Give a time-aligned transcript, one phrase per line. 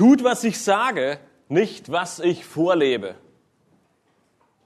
[0.00, 1.18] Tut, was ich sage,
[1.50, 3.16] nicht was ich vorlebe.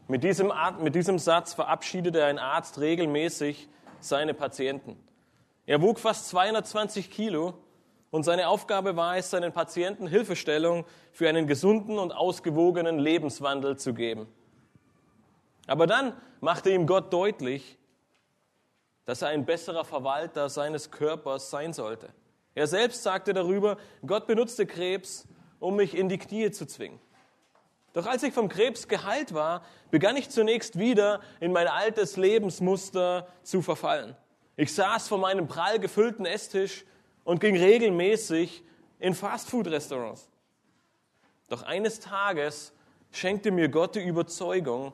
[0.07, 3.69] Mit diesem, mit diesem Satz verabschiedete ein Arzt regelmäßig
[3.99, 4.97] seine Patienten.
[5.67, 7.55] Er wog fast 220 Kilo
[8.13, 13.93] und seine Aufgabe war es, seinen Patienten Hilfestellung für einen gesunden und ausgewogenen Lebenswandel zu
[13.93, 14.29] geben.
[15.67, 16.13] Aber dann
[16.43, 17.77] machte ihm Gott deutlich,
[19.05, 22.11] dass er ein besserer Verwalter seines Körpers sein sollte.
[22.55, 23.77] Er selbst sagte darüber,
[24.07, 25.27] Gott benutzte Krebs,
[25.59, 27.01] um mich in die Knie zu zwingen.
[27.93, 33.29] Doch als ich vom Krebs geheilt war, begann ich zunächst wieder in mein altes Lebensmuster
[33.43, 34.17] zu verfallen.
[34.57, 36.85] Ich saß vor meinem prall gefüllten Esstisch
[37.25, 38.63] und ging regelmäßig
[38.99, 40.29] in Fastfood-Restaurants.
[41.49, 42.73] Doch eines Tages
[43.11, 44.93] schenkte mir Gott die Überzeugung,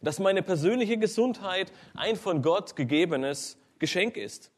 [0.00, 4.50] dass meine persönliche Gesundheit ein von Gott gegebenes Geschenk ist.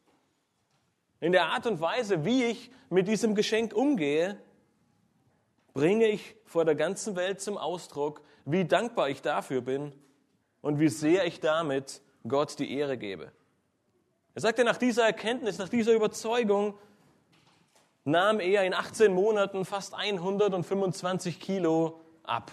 [1.21, 4.37] In der Art und Weise, wie ich mit diesem Geschenk umgehe,
[5.73, 9.93] bringe ich vor der ganzen Welt zum Ausdruck, wie dankbar ich dafür bin
[10.61, 13.31] und wie sehr ich damit Gott die Ehre gebe.
[14.33, 16.73] Er sagte, nach dieser Erkenntnis, nach dieser Überzeugung
[18.03, 22.51] nahm er in 18 Monaten fast 125 Kilo ab.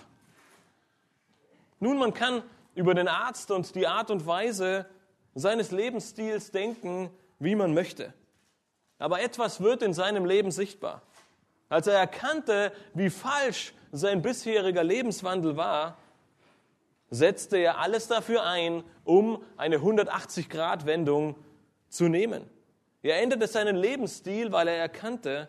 [1.80, 2.42] Nun, man kann
[2.74, 4.86] über den Arzt und die Art und Weise
[5.34, 8.12] seines Lebensstils denken, wie man möchte.
[8.98, 11.02] Aber etwas wird in seinem Leben sichtbar.
[11.68, 15.96] Als er erkannte, wie falsch sein bisheriger Lebenswandel war,
[17.10, 21.36] setzte er alles dafür ein, um eine 180-Grad-Wendung
[21.88, 22.48] zu nehmen.
[23.02, 25.48] Er änderte seinen Lebensstil, weil er erkannte,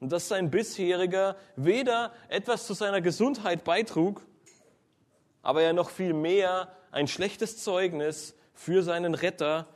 [0.00, 4.22] dass sein bisheriger weder etwas zu seiner Gesundheit beitrug,
[5.42, 9.66] aber er noch viel mehr ein schlechtes Zeugnis für seinen Retter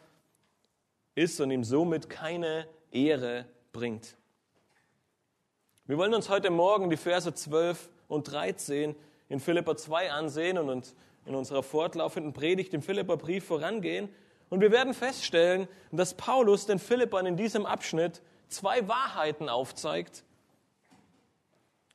[1.14, 4.16] ist und ihm somit keine Ehre bringt.
[5.86, 8.94] Wir wollen uns heute Morgen die Verse 12 und 13
[9.28, 10.94] in Philippa 2 ansehen und
[11.26, 14.08] in unserer fortlaufenden Predigt im Philippa-Brief vorangehen.
[14.50, 20.24] Und wir werden feststellen, dass Paulus den Philippern in diesem Abschnitt zwei Wahrheiten aufzeigt,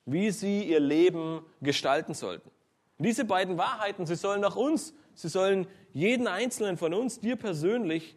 [0.05, 2.49] wie sie ihr Leben gestalten sollten.
[2.97, 8.15] Diese beiden Wahrheiten, sie sollen auch uns, sie sollen jeden Einzelnen von uns, dir persönlich,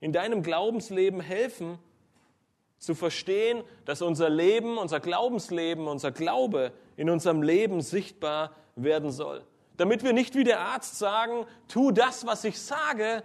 [0.00, 1.78] in deinem Glaubensleben helfen,
[2.82, 9.44] zu verstehen, dass unser Leben, unser Glaubensleben, unser Glaube in unserem Leben sichtbar werden soll.
[9.76, 13.22] Damit wir nicht wie der Arzt sagen, tu das, was ich sage,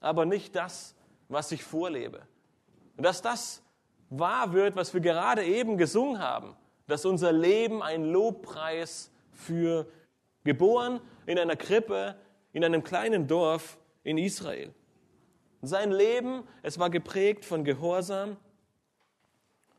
[0.00, 0.96] aber nicht das,
[1.28, 2.22] was ich vorlebe.
[2.96, 3.62] Und dass das
[4.10, 6.56] wahr wird, was wir gerade eben gesungen haben,
[6.88, 9.86] dass unser Leben ein Lobpreis für
[10.42, 12.16] geboren in einer Krippe,
[12.52, 14.74] in einem kleinen Dorf in Israel.
[15.62, 18.36] Sein Leben, es war geprägt von Gehorsam,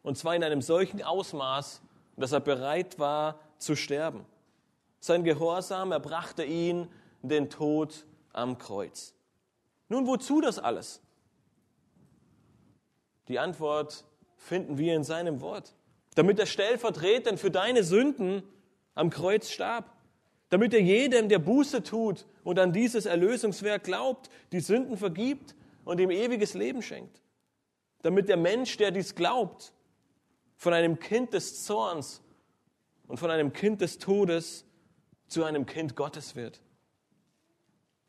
[0.03, 1.81] und zwar in einem solchen Ausmaß,
[2.17, 4.25] dass er bereit war zu sterben.
[4.99, 6.87] Sein Gehorsam erbrachte ihn
[7.21, 9.13] den Tod am Kreuz.
[9.87, 11.01] Nun, wozu das alles?
[13.27, 14.05] Die Antwort
[14.35, 15.73] finden wir in seinem Wort.
[16.15, 18.43] Damit er stellvertretend für deine Sünden
[18.95, 19.89] am Kreuz starb.
[20.49, 25.55] Damit er jedem, der Buße tut und an dieses Erlösungswerk glaubt, die Sünden vergibt
[25.85, 27.21] und ihm ewiges Leben schenkt.
[28.01, 29.73] Damit der Mensch, der dies glaubt,
[30.59, 32.21] von einem Kind des Zorns
[33.07, 34.65] und von einem Kind des Todes
[35.27, 36.61] zu einem Kind Gottes wird.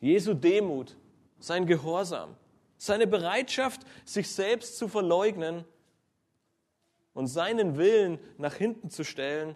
[0.00, 0.96] Jesu Demut,
[1.38, 2.36] sein Gehorsam,
[2.76, 5.64] seine Bereitschaft, sich selbst zu verleugnen
[7.14, 9.54] und seinen Willen nach hinten zu stellen,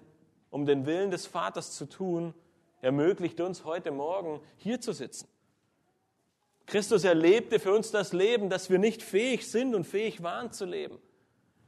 [0.50, 2.32] um den Willen des Vaters zu tun,
[2.80, 5.26] ermöglicht uns heute Morgen hier zu sitzen.
[6.66, 10.64] Christus erlebte für uns das Leben, das wir nicht fähig sind und fähig waren zu
[10.64, 10.98] leben.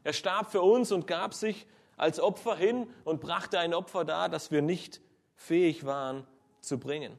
[0.07, 4.29] Er starb für uns und gab sich als Opfer hin und brachte ein Opfer dar,
[4.29, 5.01] das wir nicht
[5.35, 6.25] fähig waren
[6.61, 7.19] zu bringen.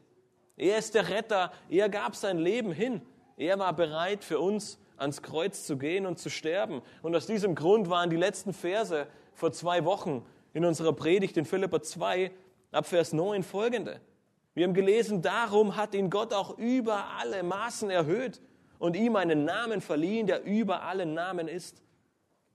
[0.55, 3.01] Er ist der Retter, er gab sein Leben hin.
[3.35, 6.81] Er war bereit für uns ans Kreuz zu gehen und zu sterben.
[7.01, 11.43] Und aus diesem Grund waren die letzten Verse vor zwei Wochen in unserer Predigt in
[11.43, 12.31] Philippa 2
[12.71, 13.99] ab Vers 9 folgende.
[14.53, 18.39] Wir haben gelesen, darum hat ihn Gott auch über alle Maßen erhöht
[18.79, 21.83] und ihm einen Namen verliehen, der über alle Namen ist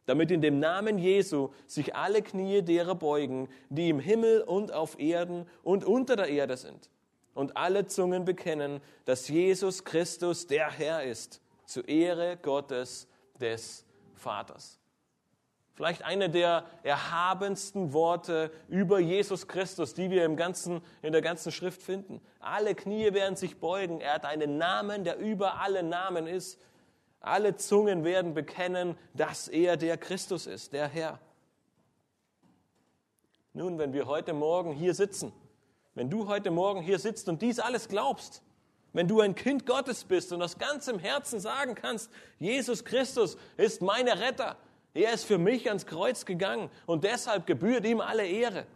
[0.06, 4.98] damit in dem Namen Jesu sich alle Knie derer beugen, die im Himmel und auf
[4.98, 6.90] Erden und unter der Erde sind,
[7.34, 13.08] und alle Zungen bekennen, dass Jesus Christus der Herr ist, zur Ehre Gottes
[13.40, 13.84] des
[14.14, 14.78] Vaters.
[15.74, 21.50] Vielleicht eine der erhabensten Worte über Jesus Christus, die wir im ganzen, in der ganzen
[21.50, 22.20] Schrift finden.
[22.40, 24.00] Alle Knie werden sich beugen.
[24.00, 26.60] Er hat einen Namen, der über alle Namen ist.
[27.22, 31.20] Alle Zungen werden bekennen, dass er der Christus ist, der Herr.
[33.54, 35.32] Nun, wenn wir heute Morgen hier sitzen,
[35.94, 38.42] wenn du heute Morgen hier sitzt und dies alles glaubst,
[38.92, 42.10] wenn du ein Kind Gottes bist und aus ganzem Herzen sagen kannst,
[42.40, 44.56] Jesus Christus ist mein Retter,
[44.92, 48.66] er ist für mich ans Kreuz gegangen und deshalb gebührt ihm alle Ehre,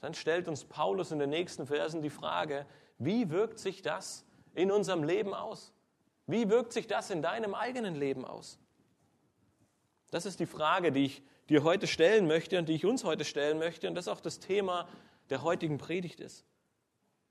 [0.00, 2.66] dann stellt uns Paulus in den nächsten Versen die Frage,
[2.98, 4.24] wie wirkt sich das
[4.54, 5.72] in unserem Leben aus?
[6.32, 8.58] Wie wirkt sich das in deinem eigenen Leben aus?
[10.10, 13.26] Das ist die Frage, die ich dir heute stellen möchte und die ich uns heute
[13.26, 13.86] stellen möchte.
[13.86, 14.88] Und das auch das Thema
[15.28, 16.46] der heutigen Predigt ist.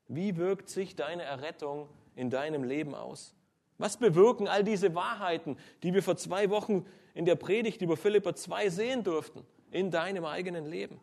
[0.08, 3.34] Wie wirkt sich deine Errettung in deinem Leben aus?
[3.80, 8.36] Was bewirken all diese Wahrheiten, die wir vor zwei Wochen in der Predigt über Philippa
[8.36, 11.00] 2 sehen durften, in deinem eigenen Leben?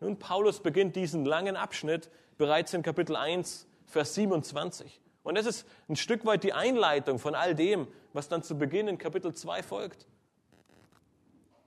[0.00, 2.08] Nun, Paulus beginnt diesen langen Abschnitt
[2.38, 4.98] bereits in Kapitel 1, Vers 27.
[5.22, 8.88] Und das ist ein Stück weit die Einleitung von all dem, was dann zu Beginn
[8.88, 10.06] in Kapitel 2 folgt.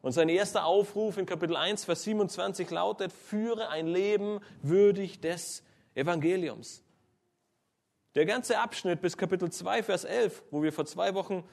[0.02, 5.64] Und sein erster Aufruf in Kapitel 1, Vers 27 lautet, führe ein Leben würdig des
[5.96, 6.84] Evangeliums.
[8.16, 11.44] Der ganze Abschnitt bis Kapitel 2, Vers 11, wo wir vor zwei Wochen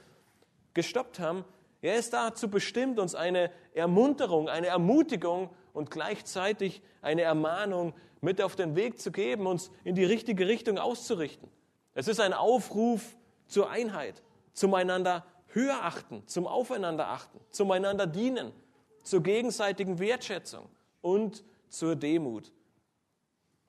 [0.74, 1.44] gestoppt haben,
[1.82, 8.56] er ist dazu bestimmt, uns eine Ermunterung, eine Ermutigung und gleichzeitig eine Ermahnung mit auf
[8.56, 11.48] den Weg zu geben, uns in die richtige Richtung auszurichten.
[12.00, 13.14] Es ist ein Aufruf
[13.46, 14.22] zur Einheit,
[14.54, 18.52] zum einander höher achten, zum Aufeinander achten, zum einander dienen,
[19.02, 20.64] zur gegenseitigen Wertschätzung
[21.02, 22.52] und zur Demut.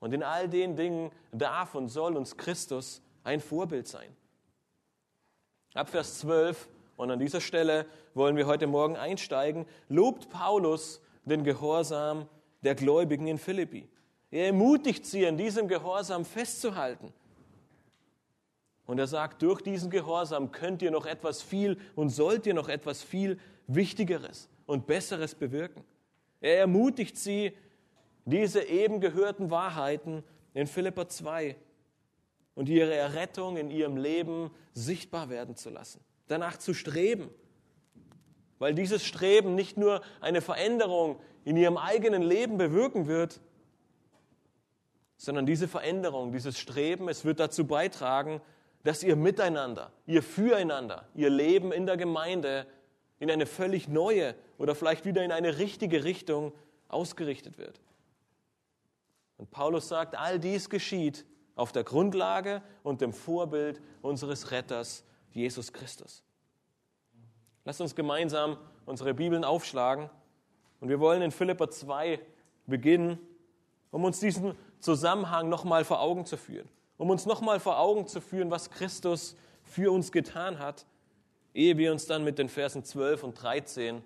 [0.00, 4.16] Und in all den Dingen darf und soll uns Christus ein Vorbild sein.
[5.74, 7.84] Ab Vers 12, und an dieser Stelle
[8.14, 12.26] wollen wir heute Morgen einsteigen, lobt Paulus den Gehorsam
[12.62, 13.90] der Gläubigen in Philippi.
[14.30, 17.12] Er ermutigt sie, an diesem Gehorsam festzuhalten.
[18.86, 22.68] Und er sagt, durch diesen Gehorsam könnt ihr noch etwas viel und sollt ihr noch
[22.68, 25.84] etwas viel Wichtigeres und Besseres bewirken.
[26.40, 27.56] Er ermutigt sie,
[28.24, 30.24] diese eben gehörten Wahrheiten
[30.54, 31.56] in Philippa 2
[32.54, 37.30] und ihre Errettung in ihrem Leben sichtbar werden zu lassen, danach zu streben
[38.62, 43.40] weil dieses Streben nicht nur eine Veränderung in ihrem eigenen Leben bewirken wird,
[45.16, 48.40] sondern diese Veränderung, dieses Streben, es wird dazu beitragen,
[48.84, 52.66] dass ihr miteinander, ihr füreinander, ihr Leben in der Gemeinde
[53.18, 56.52] in eine völlig neue oder vielleicht wieder in eine richtige Richtung
[56.88, 57.80] ausgerichtet wird.
[59.36, 61.24] Und Paulus sagt, all dies geschieht
[61.54, 66.22] auf der Grundlage und dem Vorbild unseres Retters, Jesus Christus.
[67.64, 68.56] Lasst uns gemeinsam
[68.86, 70.10] unsere Bibeln aufschlagen
[70.80, 72.20] und wir wollen in Philippa 2
[72.66, 73.18] beginnen,
[73.90, 76.68] um uns diesen Zusammenhang nochmal vor Augen zu führen,
[77.02, 79.34] um uns nochmal vor Augen zu führen, was Christus
[79.64, 80.86] für uns getan hat,
[81.52, 84.04] ehe wir uns dann mit den Versen 12 und 13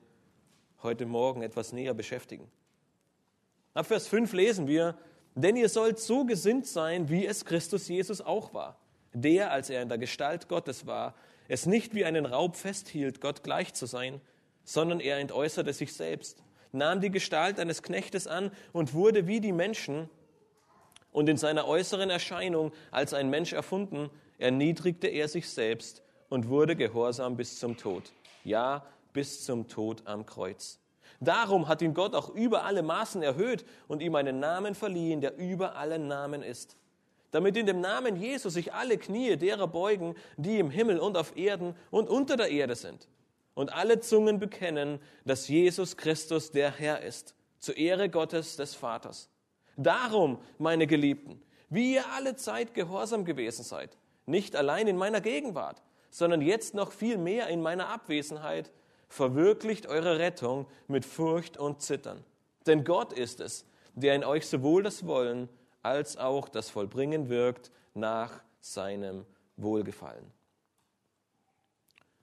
[0.83, 2.51] heute Morgen etwas näher beschäftigen.
[3.75, 4.97] Ab Vers 5 lesen wir,
[5.35, 8.79] denn ihr sollt so gesinnt sein, wie es Christus Jesus auch war,
[9.13, 11.15] der, als er in der Gestalt Gottes war,
[11.49, 14.23] es nicht wie einen Raub festhielt, Gott gleich zu sein,
[14.65, 19.53] sondern er entäußerte sich selbst, nahm die Gestalt eines Knechtes an und wurde wie die
[19.53, 20.09] Menschen
[21.17, 26.77] und in seiner äußeren Erscheinung als ein Mensch erfunden, erniedrigte er sich selbst und wurde
[26.77, 28.13] gehorsam bis zum Tod.
[28.45, 30.79] Ja, bis zum Tod am Kreuz.
[31.21, 35.38] Darum hat ihn Gott auch über alle Maßen erhöht und ihm einen Namen verliehen, der
[35.38, 36.76] über allen Namen ist
[37.37, 41.37] damit in dem Namen Jesus sich alle Knie derer beugen, die im Himmel und auf
[41.37, 43.09] Erden und unter der Erde sind.
[43.52, 49.29] Und alle Zungen bekennen, dass Jesus Christus der Herr ist, zur Ehre Gottes des Vaters.
[49.76, 55.83] Darum, meine Geliebten, wie ihr alle Zeit gehorsam gewesen seid, nicht allein in meiner Gegenwart,
[56.11, 58.73] sondern jetzt noch viel mehr in meiner Abwesenheit,
[59.09, 62.25] verwirklicht eure Rettung mit Furcht und Zittern.
[62.66, 63.64] Denn Gott ist es,
[63.95, 65.49] der in euch sowohl das Wollen
[65.83, 69.25] als auch das Vollbringen wirkt nach seinem
[69.56, 70.33] Wohlgefallen.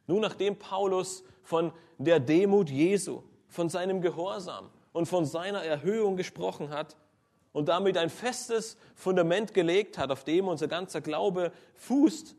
[0.08, 6.70] Nun, nachdem Paulus von der Demut Jesu, von seinem Gehorsam und von seiner Erhöhung gesprochen
[6.70, 6.98] hat
[7.54, 12.36] und damit ein festes Fundament gelegt hat, auf dem unser ganzer Glaube fußt,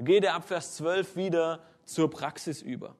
[0.00, 2.96] geht er ab Vers 12 wieder zur Praxis über.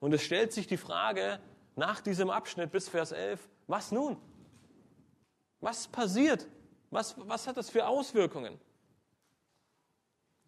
[0.00, 1.40] Und es stellt sich die Frage
[1.76, 4.18] nach diesem Abschnitt bis Vers 11, was nun?
[5.60, 6.46] Was passiert?
[6.90, 8.60] Was, was hat das für Auswirkungen?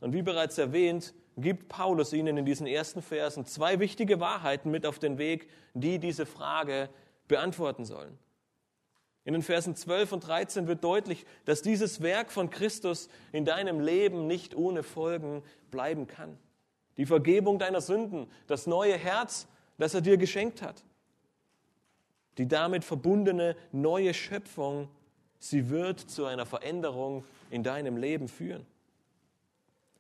[0.00, 4.86] Und wie bereits erwähnt, gibt Paulus ihnen in diesen ersten Versen zwei wichtige Wahrheiten mit
[4.86, 6.88] auf den Weg, die diese Frage
[7.28, 8.18] beantworten sollen.
[9.26, 13.80] In den Versen 12 und 13 wird deutlich, dass dieses Werk von Christus in deinem
[13.80, 15.42] Leben nicht ohne Folgen
[15.73, 16.38] bleiben kann.
[16.97, 20.85] Die Vergebung deiner Sünden, das neue Herz, das er dir geschenkt hat,
[22.38, 24.88] die damit verbundene neue Schöpfung,
[25.40, 28.64] sie wird zu einer Veränderung in deinem Leben führen.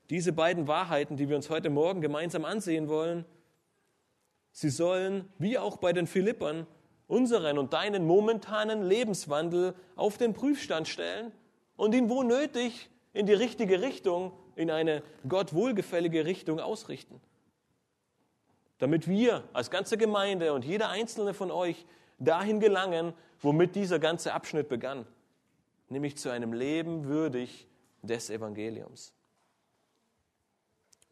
[0.08, 3.24] Diese beiden Wahrheiten, die wir uns heute Morgen gemeinsam ansehen wollen,
[4.52, 6.68] sie sollen, wie auch bei den Philippern,
[7.08, 11.32] unseren und deinen momentanen Lebenswandel auf den Prüfstand stellen
[11.76, 17.20] und ihn wo nötig in die richtige Richtung, in eine Gott wohlgefällige Richtung ausrichten.
[18.78, 21.86] Damit wir als ganze Gemeinde und jeder einzelne von euch
[22.18, 25.06] dahin gelangen, womit dieser ganze Abschnitt begann,
[25.88, 27.66] nämlich zu einem Leben würdig
[28.02, 29.12] des Evangeliums.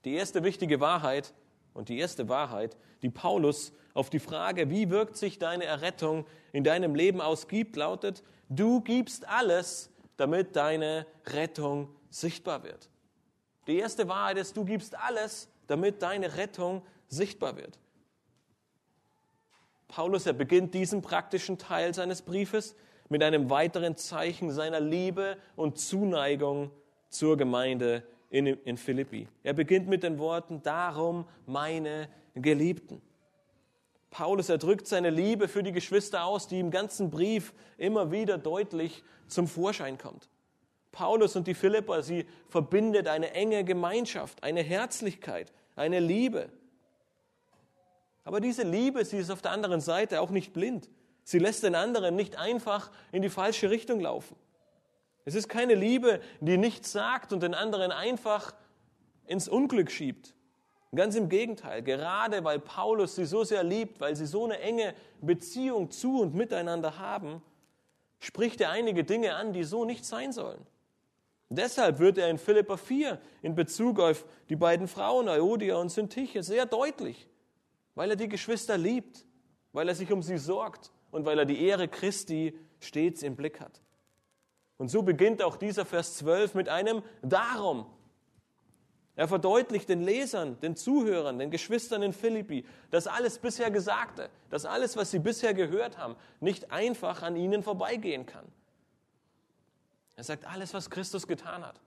[0.04, 1.32] Die erste wichtige Wahrheit
[1.72, 6.64] und die erste Wahrheit, die Paulus auf die Frage, wie wirkt sich deine Errettung in
[6.64, 12.90] deinem Leben aus, gibt, lautet, du gibst alles, damit deine Rettung sichtbar wird.
[13.66, 17.78] Die erste Wahrheit ist, du gibst alles, damit deine Rettung sichtbar wird.
[19.88, 22.74] Paulus, er beginnt diesen praktischen Teil seines Briefes
[23.08, 26.70] mit einem weiteren Zeichen seiner Liebe und Zuneigung
[27.08, 29.28] zur Gemeinde in, in Philippi.
[29.44, 33.00] Er beginnt mit den Worten, darum meine Geliebten.
[34.14, 39.02] Paulus erdrückt seine Liebe für die Geschwister aus, die im ganzen Brief immer wieder deutlich
[39.26, 40.28] zum Vorschein kommt.
[40.92, 46.48] Paulus und die Philipper, sie verbindet eine enge Gemeinschaft, eine Herzlichkeit, eine Liebe.
[48.22, 50.88] Aber diese Liebe, sie ist auf der anderen Seite auch nicht blind.
[51.24, 54.36] Sie lässt den anderen nicht einfach in die falsche Richtung laufen.
[55.24, 58.54] Es ist keine Liebe, die nichts sagt und den anderen einfach
[59.26, 60.34] ins Unglück schiebt.
[60.94, 64.94] Ganz im Gegenteil, gerade weil Paulus sie so sehr liebt, weil sie so eine enge
[65.20, 67.42] Beziehung zu und miteinander haben,
[68.20, 70.66] spricht er einige Dinge an, die so nicht sein sollen.
[71.50, 76.42] Deshalb wird er in Philippa 4 in Bezug auf die beiden Frauen, Euodia und Syntyche,
[76.42, 77.28] sehr deutlich,
[77.94, 79.24] weil er die Geschwister liebt,
[79.72, 83.60] weil er sich um sie sorgt und weil er die Ehre Christi stets im Blick
[83.60, 83.82] hat.
[84.76, 87.86] Und so beginnt auch dieser Vers 12 mit einem Darum.
[89.16, 94.64] Er verdeutlicht den Lesern, den Zuhörern, den Geschwistern in Philippi, dass alles bisher Gesagte, dass
[94.64, 98.44] alles, was sie bisher gehört haben, nicht einfach an ihnen vorbeigehen kann.
[100.16, 101.80] Er sagt, alles, was Christus getan hat,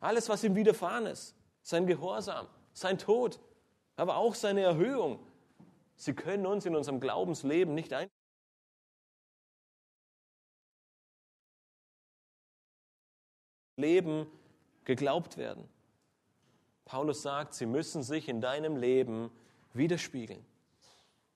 [0.00, 3.40] alles, was ihm widerfahren ist, sein Gehorsam, sein Tod,
[3.96, 5.18] aber auch seine Erhöhung,
[5.96, 8.08] sie können uns in unserem Glaubensleben nicht ein
[13.76, 14.26] Leben
[14.84, 15.68] geglaubt werden.
[16.84, 19.30] Paulus sagt, sie müssen sich in deinem Leben
[19.72, 20.44] widerspiegeln.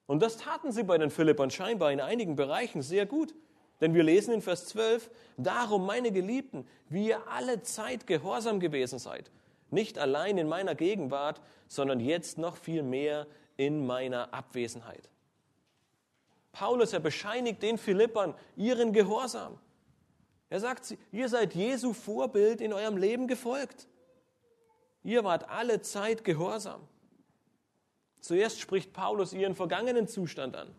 [0.05, 3.35] Und das taten sie bei den Philippern scheinbar in einigen Bereichen sehr gut.
[3.81, 8.99] Denn wir lesen in Vers 12, darum, meine Geliebten, wie ihr alle Zeit gehorsam gewesen
[8.99, 9.31] seid,
[9.69, 15.09] nicht allein in meiner Gegenwart, sondern jetzt noch viel mehr in meiner Abwesenheit.
[16.51, 19.59] Paulus, er bescheinigt den Philippern ihren Gehorsam.
[20.49, 23.87] Er sagt, ihr seid Jesu Vorbild in eurem Leben gefolgt.
[25.03, 26.81] Ihr wart alle Zeit gehorsam.
[28.19, 30.69] Zuerst spricht Paulus ihren vergangenen Zustand an.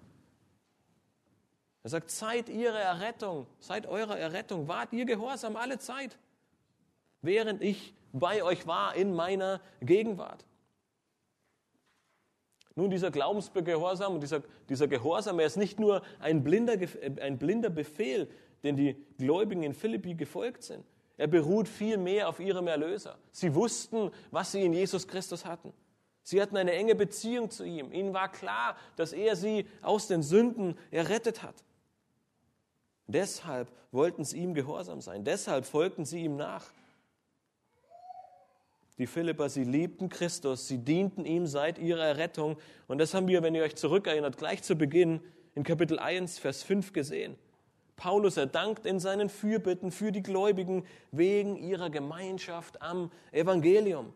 [1.83, 6.19] Er sagt, seit ihrer Errettung, seit eurer Errettung wart ihr gehorsam alle Zeit,
[7.23, 10.45] während ich bei euch war in meiner Gegenwart.
[12.75, 16.77] Nun, dieser Glaubensgehorsam und dieser, dieser Gehorsam, er ist nicht nur ein blinder,
[17.21, 18.31] ein blinder Befehl,
[18.62, 20.85] den die Gläubigen in Philippi gefolgt sind.
[21.21, 23.19] Er beruht vielmehr auf ihrem Erlöser.
[23.31, 25.75] Sie wussten, was sie in Jesus Christus hatten.
[26.23, 27.93] Sie hatten eine enge Beziehung zu ihm.
[27.93, 31.62] Ihnen war klar, dass er sie aus den Sünden errettet hat.
[33.07, 35.23] Deshalb wollten sie ihm gehorsam sein.
[35.23, 36.65] Deshalb folgten sie ihm nach.
[38.97, 42.57] Die Philipper, sie liebten Christus, sie dienten ihm seit ihrer Errettung.
[42.89, 45.21] Und das haben wir, wenn ihr euch zurückerinnert, gleich zu Beginn
[45.55, 47.37] in Kapitel 1, Vers 5 gesehen.
[48.00, 54.14] Paulus, er dankt in seinen Fürbitten für die Gläubigen wegen ihrer Gemeinschaft am Evangelium.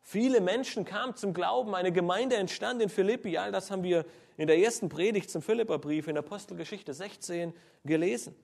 [0.00, 3.36] Viele Menschen kamen zum Glauben, eine Gemeinde entstand in Philippi.
[3.36, 7.52] All das haben wir in der ersten Predigt zum Philipperbrief in Apostelgeschichte 16
[7.84, 8.36] gelesen.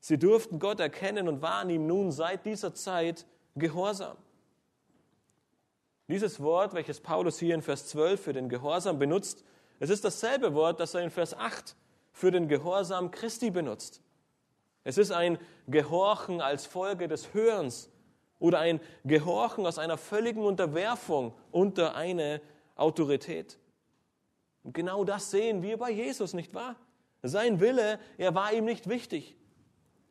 [0.00, 4.16] Sie durften Gott erkennen und waren ihm nun seit dieser Zeit gehorsam.
[6.08, 9.44] Dieses Wort, welches Paulus hier in Vers 12 für den Gehorsam benutzt,
[9.78, 11.76] es ist dasselbe Wort, das er in Vers 8
[12.14, 14.00] für den Gehorsam Christi benutzt.
[14.84, 17.90] Es ist ein Gehorchen als Folge des Hörens
[18.38, 22.40] oder ein Gehorchen aus einer völligen Unterwerfung unter eine
[22.76, 23.58] Autorität.
[24.62, 26.76] Und genau das sehen wir bei Jesus, nicht wahr?
[27.22, 29.36] Sein Wille, er war ihm nicht wichtig.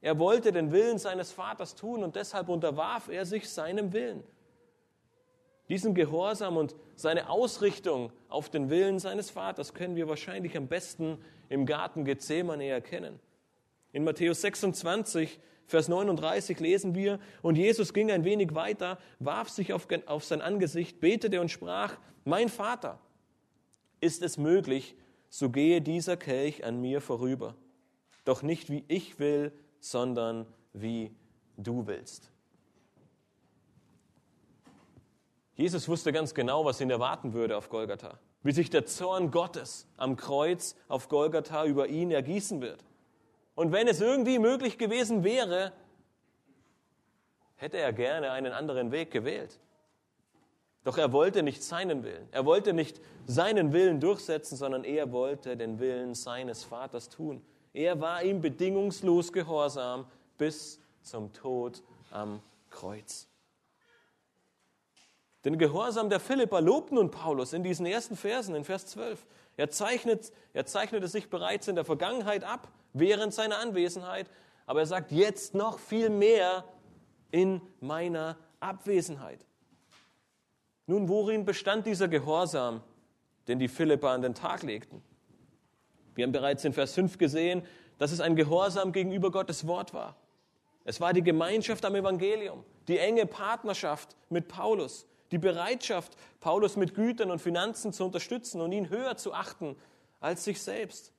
[0.02, 4.24] Er wollte den Willen seines Vaters tun und deshalb unterwarf er sich seinem Willen.
[5.70, 11.24] Diesen Gehorsam und seine Ausrichtung auf den Willen seines Vaters können wir wahrscheinlich am besten
[11.54, 13.20] im Garten Gethsemane erkennen.
[13.92, 19.72] In Matthäus 26, Vers 39 lesen wir, und Jesus ging ein wenig weiter, warf sich
[19.72, 23.00] auf, auf sein Angesicht, betete und sprach, mein Vater,
[24.02, 24.96] ist es möglich,
[25.30, 27.56] so gehe dieser Kelch an mir vorüber.
[28.26, 31.12] Doch nicht wie ich will, sondern wie
[31.58, 32.32] du willst.
[35.56, 38.20] Jesus wusste ganz genau, was ihn erwarten würde auf Golgatha.
[38.44, 42.84] Wie sich der Zorn Gottes am Kreuz auf Golgatha über ihn ergießen wird.
[43.56, 45.72] Und wenn es irgendwie möglich gewesen wäre,
[47.56, 49.60] hätte er gerne einen anderen Weg gewählt.
[50.84, 52.28] Doch er wollte nicht seinen Willen.
[52.32, 57.42] Er wollte nicht seinen Willen durchsetzen, sondern er wollte den Willen seines Vaters tun.
[57.72, 60.06] Er war ihm bedingungslos gehorsam
[60.38, 61.82] bis zum Tod
[62.12, 63.28] am Kreuz.
[65.46, 69.26] Den Gehorsam der Philippa lobt nun Paulus in diesen ersten Versen, in Vers 12.
[69.58, 74.30] Er, zeichnet, er zeichnete sich bereits in der Vergangenheit ab, während seiner Anwesenheit,
[74.66, 76.64] aber er sagt jetzt noch viel mehr
[77.32, 79.46] in meiner Abwesenheit.
[80.88, 82.82] Nun, worin bestand dieser Gehorsam,
[83.48, 85.02] den die Philippa an den Tag legten?
[86.16, 87.64] Wir haben bereits in Vers 5 gesehen,
[87.98, 90.16] dass es ein Gehorsam gegenüber Gottes Wort war.
[90.86, 96.94] Es war die Gemeinschaft am Evangelium, die enge Partnerschaft mit Paulus, die Bereitschaft, Paulus mit
[96.94, 99.76] Gütern und Finanzen zu unterstützen und ihn höher zu achten
[100.20, 101.12] als sich selbst.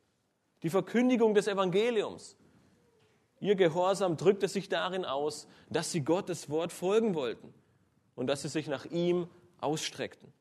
[0.62, 2.37] Die Verkündigung des Evangeliums.
[3.40, 7.52] Ihr Gehorsam drückte sich darin aus, dass sie Gottes Wort folgen wollten
[8.14, 9.28] und dass sie sich nach ihm
[9.61, 10.33] ausstreckten.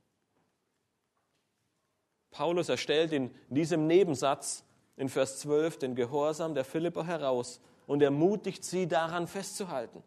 [2.30, 4.64] Paulus erstellt in diesem Nebensatz
[4.98, 10.04] in Vers 12 den Gehorsam der Philipper heraus und ermutigt sie daran festzuhalten.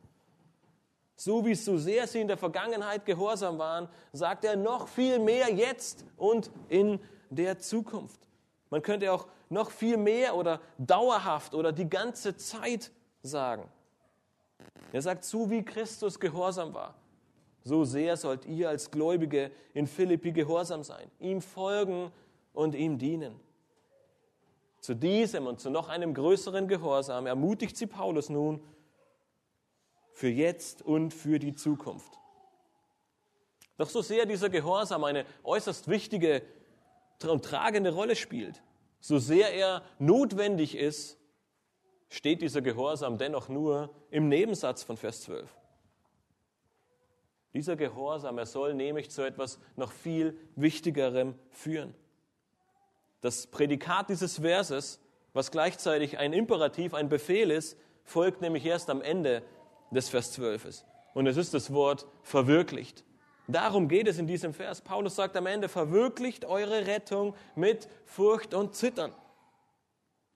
[1.16, 5.50] So wie so sehr sie in der Vergangenheit gehorsam waren, sagt er noch viel mehr
[5.52, 8.20] jetzt und in der Zukunft.
[8.68, 12.90] Man könnte auch noch viel mehr oder dauerhaft oder die ganze Zeit
[13.22, 13.68] sagen.
[14.92, 16.94] Er sagt, so wie Christus gehorsam war,
[17.64, 22.12] so sehr sollt ihr als Gläubige in Philippi gehorsam sein, ihm folgen
[22.52, 23.40] und ihm dienen.
[24.80, 28.60] Zu diesem und zu noch einem größeren Gehorsam ermutigt sie Paulus nun,
[30.16, 32.18] für jetzt und für die Zukunft.
[33.76, 36.40] Doch so sehr dieser Gehorsam eine äußerst wichtige
[37.22, 38.62] und tragende Rolle spielt,
[38.98, 41.18] so sehr er notwendig ist,
[42.08, 45.54] steht dieser Gehorsam dennoch nur im Nebensatz von Vers 12.
[47.52, 51.94] Dieser Gehorsam, er soll nämlich zu etwas noch viel Wichtigerem führen.
[53.20, 54.98] Das Prädikat dieses Verses,
[55.34, 59.42] was gleichzeitig ein Imperativ, ein Befehl ist, folgt nämlich erst am Ende
[59.90, 60.84] des Vers 12 ist.
[61.14, 63.04] Und es ist das Wort verwirklicht.
[63.48, 64.80] Darum geht es in diesem Vers.
[64.80, 69.12] Paulus sagt am Ende, verwirklicht eure Rettung mit Furcht und Zittern.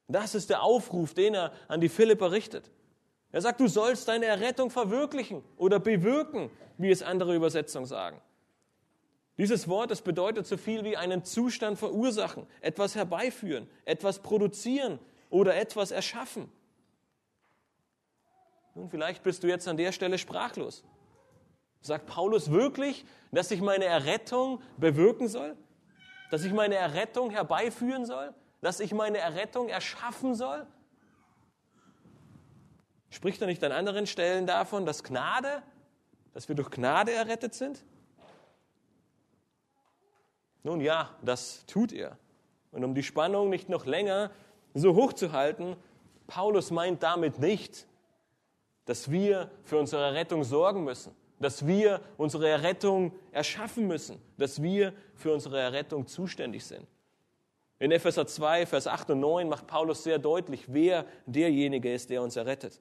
[0.06, 2.70] Das ist der Aufruf, den er an die Philipper richtet.
[3.32, 8.20] Er sagt, du sollst deine Errettung verwirklichen oder bewirken, wie es andere Übersetzungen sagen.
[9.38, 14.98] Dieses Wort, das bedeutet so viel wie einen Zustand verursachen, etwas herbeiführen, etwas produzieren
[15.30, 16.50] oder etwas erschaffen.
[18.80, 20.82] Nun, vielleicht bist du jetzt an der Stelle sprachlos.
[21.82, 25.54] Sagt Paulus wirklich, dass ich meine Errettung bewirken soll?
[26.30, 28.32] Dass ich meine Errettung herbeiführen soll?
[28.62, 30.66] Dass ich meine Errettung erschaffen soll?
[33.10, 35.62] Spricht er nicht an anderen Stellen davon, dass Gnade,
[36.32, 37.84] dass wir durch Gnade errettet sind?
[40.62, 42.16] Nun ja, das tut er.
[42.72, 44.30] Und um die Spannung nicht noch länger
[44.72, 45.76] so hoch zu halten,
[46.26, 47.86] Paulus meint damit nicht,
[48.90, 54.92] dass wir für unsere Rettung sorgen müssen, dass wir unsere Errettung erschaffen müssen, dass wir
[55.14, 56.88] für unsere Errettung zuständig sind.
[57.78, 62.20] In Epheser 2, Vers 8 und 9 macht Paulus sehr deutlich, wer derjenige ist, der
[62.20, 62.80] uns errettet.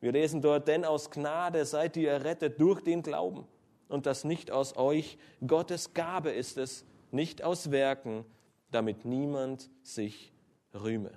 [0.00, 3.48] Wir lesen dort, denn aus Gnade seid ihr errettet durch den Glauben
[3.88, 5.16] und das nicht aus euch.
[5.46, 8.26] Gottes Gabe ist es, nicht aus Werken,
[8.70, 10.30] damit niemand sich
[10.74, 11.12] rühme.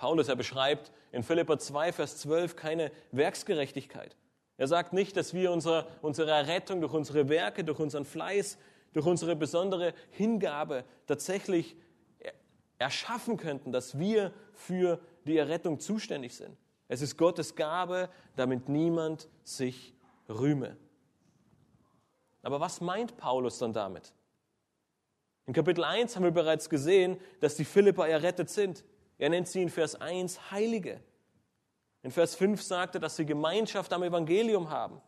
[0.00, 4.16] Paulus, er beschreibt in Philippa 2, Vers 12 keine Werksgerechtigkeit.
[4.56, 8.56] Er sagt nicht, dass wir unsere, unsere Errettung durch unsere Werke, durch unseren Fleiß,
[8.94, 11.76] durch unsere besondere Hingabe tatsächlich
[12.78, 16.56] erschaffen könnten, dass wir für die Errettung zuständig sind.
[16.88, 19.94] Es ist Gottes Gabe, damit niemand sich
[20.30, 20.78] rühme.
[22.42, 24.14] Aber was meint Paulus dann damit?
[25.44, 28.82] In Kapitel 1 haben wir bereits gesehen, dass die Philippa errettet sind.
[29.20, 30.98] Er nennt sie in Vers 1 Heilige.
[32.02, 34.98] In Vers 5 sagt er, dass sie Gemeinschaft am Evangelium haben.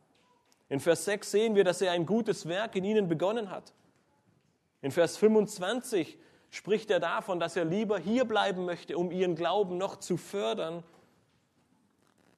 [0.68, 3.72] In Vers 6 sehen wir, dass er ein gutes Werk in ihnen begonnen hat.
[4.83, 6.18] In Vers 25
[6.51, 10.85] spricht er davon, dass er lieber hier bleiben möchte, um ihren Glauben noch zu fördern.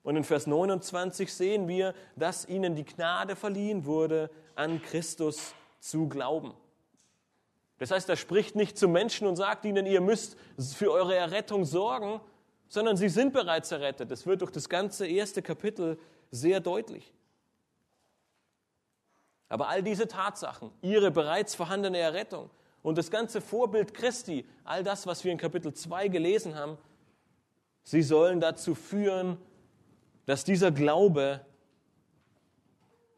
[0.04, 6.08] Und in Vers 29 sehen wir, dass ihnen die Gnade verliehen wurde, an Christus zu
[6.08, 6.54] glauben.
[7.84, 10.38] Das heißt, er spricht nicht zu Menschen und sagt ihnen, ihr müsst
[10.74, 12.18] für eure Errettung sorgen,
[12.66, 14.10] sondern sie sind bereits errettet.
[14.10, 15.98] Das wird durch das ganze erste Kapitel
[16.30, 17.12] sehr deutlich.
[19.50, 22.48] Aber all diese Tatsachen, ihre bereits vorhandene Errettung
[22.82, 26.78] und das ganze Vorbild Christi, all das, was wir in Kapitel 2 gelesen haben,
[27.82, 29.36] sie sollen dazu führen,
[30.24, 31.44] dass dieser Glaube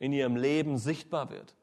[0.01, 1.56] in ihrem Leben sichtbar wird.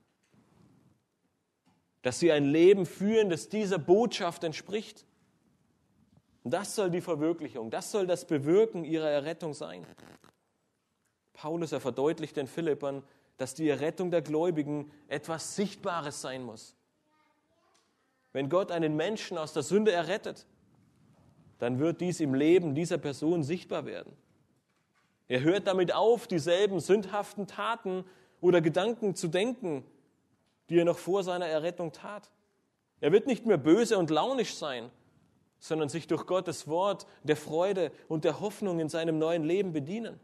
[2.04, 5.06] Dass sie ein Leben führen, das dieser Botschaft entspricht.
[6.44, 9.86] Das soll die Verwirklichung, das soll das Bewirken ihrer Errettung sein.
[11.34, 13.02] Paulus, er verdeutlicht den Philippern,
[13.38, 16.76] dass die Errettung der Gläubigen etwas Sichtbares sein muss.
[18.34, 20.46] Wenn Gott einen Menschen aus der Sünde errettet,
[21.60, 24.12] dann wird dies im Leben dieser Person sichtbar werden.
[25.28, 28.04] Er hört damit auf, dieselben sündhaften Taten
[28.42, 29.86] oder Gedanken zu denken,
[30.74, 32.32] die er noch vor seiner Errettung tat.
[33.00, 34.90] Er wird nicht mehr böse und launisch sein,
[35.60, 40.20] sondern sich durch Gottes Wort der Freude und der Hoffnung in seinem neuen Leben bedienen.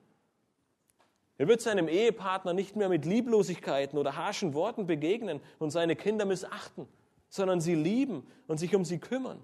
[1.38, 6.26] Er wird seinem Ehepartner nicht mehr mit Lieblosigkeiten oder harschen Worten begegnen und seine Kinder
[6.26, 6.88] missachten,
[7.30, 9.40] sondern sie lieben und sich um sie kümmern.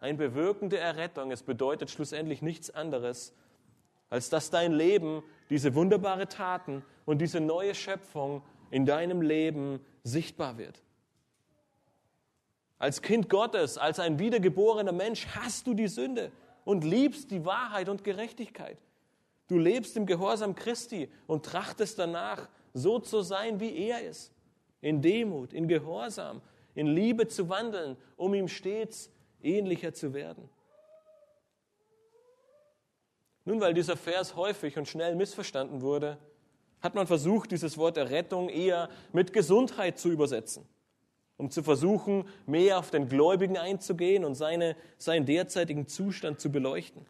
[0.00, 3.32] Ein Bewirken der Errettung, es bedeutet schlussendlich nichts anderes,
[4.10, 8.42] als dass dein Leben diese wunderbare Taten und diese neue Schöpfung
[8.74, 10.82] in deinem Leben sichtbar wird.
[12.76, 16.32] Als Kind Gottes, als ein wiedergeborener Mensch hast du die Sünde
[16.64, 18.76] und liebst die Wahrheit und Gerechtigkeit.
[19.46, 24.32] Du lebst im Gehorsam Christi und trachtest danach, so zu sein, wie er ist.
[24.80, 26.42] In Demut, in Gehorsam,
[26.74, 29.08] in Liebe zu wandeln, um ihm stets
[29.40, 30.50] ähnlicher zu werden.
[33.44, 36.18] Nun, weil dieser Vers häufig und schnell missverstanden wurde,
[36.84, 40.66] hat man versucht, dieses Wort Errettung eher mit Gesundheit zu übersetzen,
[41.38, 47.06] um zu versuchen, mehr auf den Gläubigen einzugehen und seine, seinen derzeitigen Zustand zu beleuchten.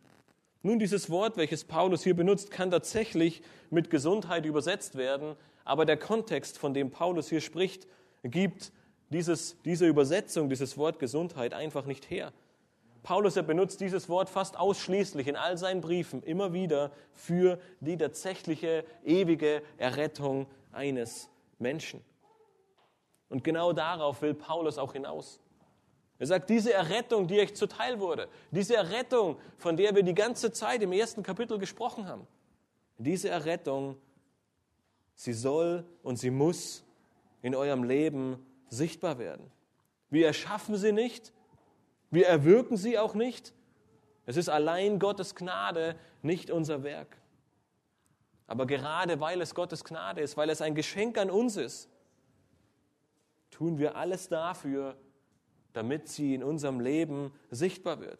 [0.63, 5.35] Nun, dieses Wort, welches Paulus hier benutzt, kann tatsächlich mit Gesundheit übersetzt werden,
[5.65, 7.89] aber der Kontext, von dem Paulus hier spricht,
[8.23, 8.73] gibt
[9.11, 12.33] dieses, diese Übersetzung, dieses Wort Gesundheit einfach nicht her.
[13.05, 17.99] Paulus, er benutzt dieses Wort fast ausschließlich in all seinen Briefen immer wieder für die
[17.99, 22.03] tatsächliche ewige Errettung eines Menschen.
[23.29, 25.39] Und genau darauf will Paulus auch hinaus.
[26.19, 30.51] Er sagt, diese Errettung, die euch zuteil wurde, diese Errettung, von der wir die ganze
[30.51, 32.27] Zeit im ersten Kapitel gesprochen haben,
[32.97, 33.97] diese Errettung,
[35.15, 36.83] sie soll und sie muss
[37.43, 39.51] in eurem Leben sichtbar werden.
[40.09, 41.35] Wir erschaffen sie nicht,
[42.11, 43.53] wir erwirken sie auch nicht.
[44.27, 47.17] Es ist allein Gottes Gnade, nicht unser Werk.
[48.47, 51.89] Aber gerade weil es Gottes Gnade ist, weil es ein Geschenk an uns ist,
[53.51, 54.97] tun wir alles dafür,
[55.73, 58.19] damit sie in unserem Leben sichtbar wird.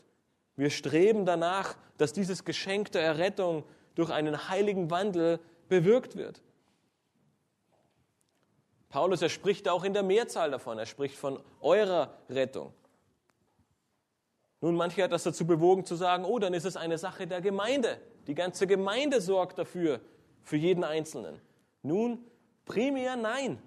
[0.57, 6.43] Wir streben danach, dass dieses Geschenk der Errettung durch einen heiligen Wandel bewirkt wird.
[8.89, 10.79] Paulus, er spricht auch in der Mehrzahl davon.
[10.79, 12.73] Er spricht von eurer Rettung.
[14.65, 17.43] Nun, manche hat das dazu bewogen zu sagen, oh, dann ist es eine Sache der
[17.43, 18.01] Gemeinde.
[18.27, 20.01] Die ganze Gemeinde sorgt dafür,
[20.43, 21.39] für jeden Einzelnen.
[21.83, 22.25] Nun,
[22.65, 23.61] primär nein.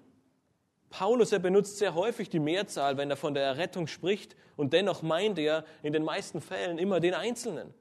[0.90, 5.02] Paulus, er benutzt sehr häufig die Mehrzahl, wenn er von der Errettung spricht, und dennoch
[5.02, 7.72] meint er in den meisten Fällen immer den Einzelnen.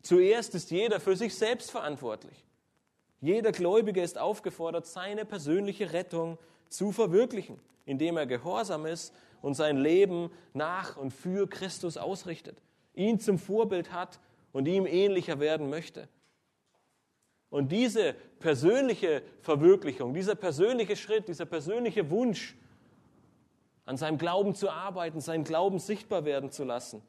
[0.00, 2.46] Zuerst ist jeder für sich selbst verantwortlich.
[3.20, 6.38] Jeder Gläubige ist aufgefordert, seine persönliche Rettung
[6.70, 12.62] zu verwirklichen, indem er gehorsam ist und sein Leben nach und für Christus ausrichtet,
[12.94, 14.20] ihn zum Vorbild hat
[14.52, 16.08] und ihm ähnlicher werden möchte.
[17.50, 22.56] Und diese persönliche Verwirklichung, dieser persönliche Schritt, dieser persönliche Wunsch,
[23.84, 27.02] an seinem Glauben zu arbeiten, seinen Glauben sichtbar werden zu lassen,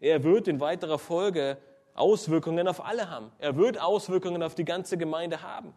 [0.00, 1.56] er wird in weiterer Folge
[1.94, 3.30] Auswirkungen auf alle haben.
[3.38, 5.72] Er wird Auswirkungen auf die ganze Gemeinde haben.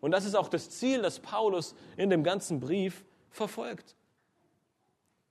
[0.00, 3.94] Und das ist auch das Ziel, das Paulus in dem ganzen Brief verfolgt.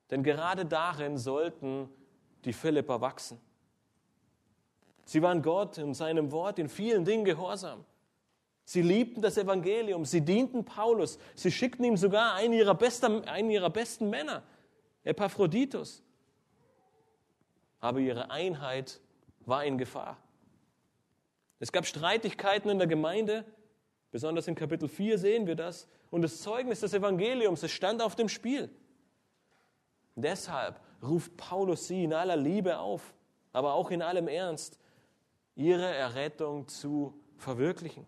[0.10, 1.90] Denn gerade darin sollten
[2.46, 3.40] die Philipper wachsen.
[5.06, 7.86] Sie waren Gott in seinem Wort in vielen Dingen gehorsam.
[8.66, 13.50] Sie liebten das Evangelium, sie dienten Paulus, sie schickten ihm sogar einen ihrer, besten, einen
[13.50, 14.44] ihrer besten Männer,
[15.06, 16.04] Epaphroditus.
[17.80, 19.00] Aber ihre Einheit
[19.46, 20.18] war in Gefahr.
[21.60, 23.46] Es gab Streitigkeiten in der Gemeinde
[24.12, 25.88] Besonders in Kapitel 4 sehen wir das.
[26.10, 28.70] Und das Zeugnis des Evangeliums, es stand auf dem Spiel.
[30.18, 33.14] Deshalb ruft Paulus sie in aller Liebe auf,
[33.54, 34.80] aber auch in allem Ernst,
[35.56, 38.06] ihre Errettung zu verwirklichen.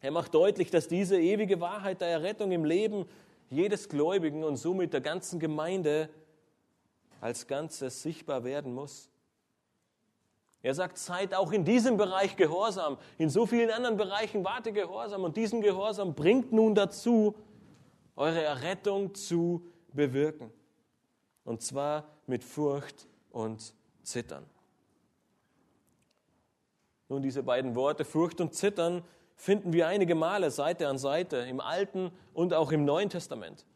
[0.00, 3.04] Er macht deutlich, dass diese ewige Wahrheit der Errettung im Leben
[3.50, 6.08] jedes Gläubigen und somit der ganzen Gemeinde
[7.20, 9.10] als Ganzes sichtbar werden muss.
[10.62, 12.96] Er sagt, seid auch in diesem Bereich gehorsam.
[13.18, 15.24] In so vielen anderen Bereichen wart ihr gehorsam.
[15.24, 17.34] Und diesen Gehorsam bringt nun dazu,
[18.16, 20.50] eure Errettung zu bewirken.
[21.44, 24.44] Und zwar mit Furcht und Zittern.
[27.08, 29.04] Nun, diese beiden Worte, Furcht und Zittern,
[29.36, 33.66] finden wir einige Male Seite an Seite im Alten und auch im Neuen Testament.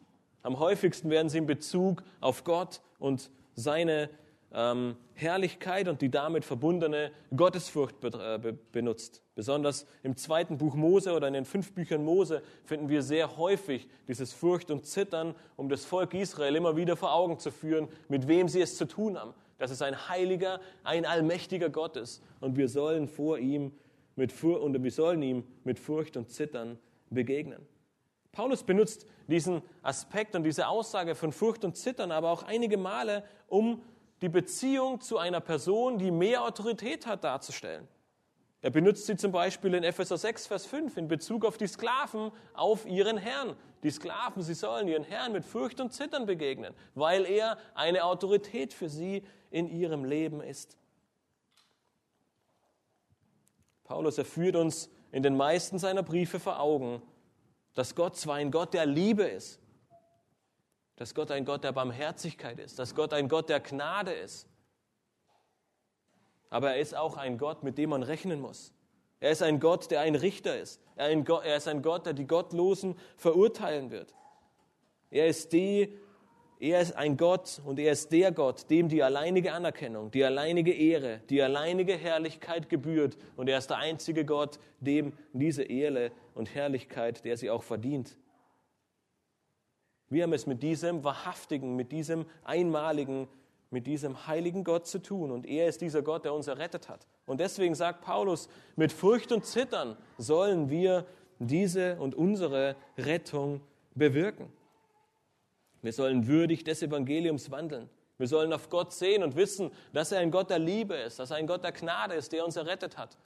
[0.43, 4.09] Am häufigsten werden sie in Bezug auf Gott und seine
[4.57, 9.23] ähm, Herrlichkeit und die damit verbundene Gottesfurcht äh, be benutzt.
[9.35, 13.87] Besonders im zweiten Buch Mose oder in den fünf Büchern Mose finden wir sehr häufig
[14.09, 18.29] dieses Furcht und Zittern, um das Volk Israel immer wieder vor Augen zu führen, mit
[18.29, 19.35] wem sie es zu tun haben.
[19.59, 23.73] Dass es ein heiliger, ein allmächtiger Gott ist und wir sollen vor ihm
[24.17, 26.79] mit Fur und wir sollen ihm mit Furcht und Zittern
[27.11, 27.67] begegnen.
[28.33, 33.25] Paulus benutzt diesen Aspekt und diese Aussage von Furcht und Zittern aber auch einige Male,
[33.49, 33.83] um
[34.23, 37.87] die Beziehung zu einer Person, die mehr Autorität hat, darzustellen.
[38.63, 42.33] Er benutzt sie zum Beispiel in Epheser 6, Vers 5 in Bezug auf die Sklaven,
[42.55, 43.55] auf ihren Herrn.
[43.83, 48.73] Die Sklaven, sie sollen ihren Herrn mit Furcht und Zittern begegnen, weil er eine Autorität
[48.73, 50.77] für sie in ihrem Leben ist.
[53.85, 57.01] Paulus, er führt uns in den meisten seiner Briefe vor Augen,
[57.75, 59.61] dass Gott zwar ein Gott der Liebe ist,
[60.97, 64.49] dass Gott ein Gott der Barmherzigkeit ist, dass Gott ein Gott der Gnade ist.
[66.49, 68.73] Aber er ist auch ein Gott, mit dem man rechnen muss.
[69.21, 70.81] Er ist ein Gott, der ein Richter ist.
[70.97, 71.11] Er
[71.57, 74.15] ist ein Gott, der die Gottlosen verurteilen wird.
[75.11, 75.93] Er ist, die,
[76.61, 80.73] er ist ein Gott und er ist der Gott, dem die alleinige Anerkennung, die alleinige
[80.73, 83.17] Ehre, die alleinige Herrlichkeit gebührt.
[83.37, 88.17] Und er ist der einzige Gott, dem diese Ehre und Herrlichkeit, der sie auch verdient.
[90.09, 93.29] Wir haben es mit diesem wahrhaftigen, mit diesem einmaligen,
[93.71, 95.31] mit diesem heiligen Gott zu tun.
[95.31, 97.07] Und er ist dieser Gott, der uns errettet hat.
[97.27, 101.07] Und deswegen sagt Paulus, mit Furcht und Zittern sollen wir
[101.39, 103.61] diese und unsere Rettung
[103.95, 104.53] bewirken.
[105.83, 107.91] Wir sollen würdig des Evangeliums wandeln.
[108.19, 111.31] Wir sollen auf Gott sehen und wissen, dass er ein Gott der Liebe ist, dass
[111.31, 113.19] er ein Gott der Gnade ist, der uns errettet hat.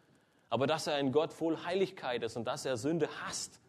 [0.49, 3.61] Aber dass er ein Gott voll Heiligkeit ist und dass er Sünde hasst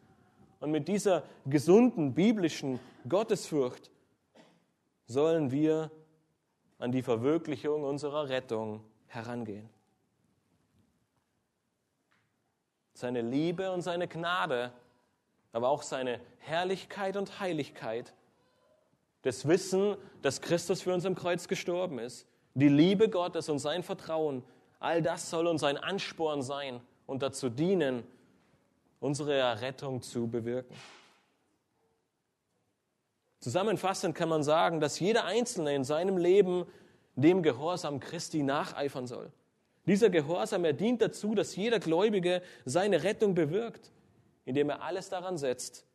[0.62, 3.92] und mit dieser gesunden biblischen Gottesfurcht
[5.08, 5.92] sollen wir
[6.78, 9.70] an die Verwirklichung unserer Rettung herangehen.
[12.94, 14.72] Seine Liebe und seine Gnade,
[15.52, 18.14] aber auch seine Herrlichkeit und Heiligkeit,
[19.24, 23.82] das Wissen, dass Christus für uns am Kreuz gestorben ist, die Liebe Gottes und sein
[23.82, 24.44] Vertrauen,
[24.80, 28.04] all das soll uns ein Ansporn sein und dazu dienen,
[29.02, 30.74] unsere Errettung zu bewirken.
[33.40, 36.66] Zusammenfassend kann man sagen, dass jeder Einzelne in seinem Leben
[37.16, 39.32] dem Gehorsam Christi nacheifern soll.
[39.88, 43.92] Dieser Gehorsam, dient dazu, dass jeder Gläubige seine Rettung bewirkt,
[44.46, 45.88] indem er alles daran setzt,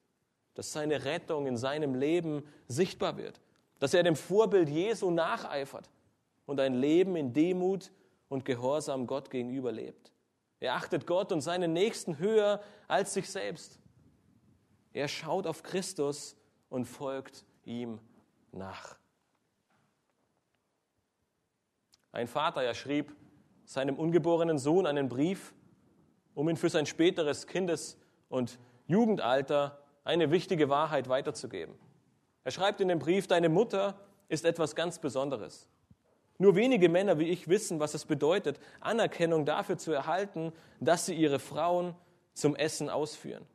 [0.54, 3.40] dass seine Rettung in seinem Leben sichtbar wird,
[3.78, 5.88] dass er dem Vorbild Jesu nacheifert
[6.46, 7.92] und ein Leben in Demut
[8.28, 10.10] und Gehorsam Gott gegenüber lebt.
[10.66, 13.78] Er achtet Gott und seinen Nächsten höher als sich selbst.
[14.92, 16.36] Er schaut auf Christus
[16.68, 18.00] und folgt ihm
[18.50, 18.98] nach.
[22.10, 23.14] Ein Vater, er schrieb
[23.64, 25.54] seinem ungeborenen Sohn einen Brief,
[26.34, 27.96] um ihm für sein späteres Kindes-
[28.28, 31.76] und Jugendalter eine wichtige Wahrheit weiterzugeben.
[32.42, 35.68] Er schreibt in dem Brief, deine Mutter ist etwas ganz Besonderes.
[36.38, 41.14] Nur wenige Männer wie ich wissen, was es bedeutet, Anerkennung dafür zu erhalten, dass sie
[41.14, 41.94] ihre Frauen
[42.34, 43.46] zum Essen ausführen.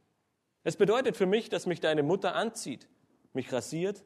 [0.63, 2.88] Es bedeutet für mich, dass mich deine Mutter anzieht,
[3.34, 4.04] mich rasiert,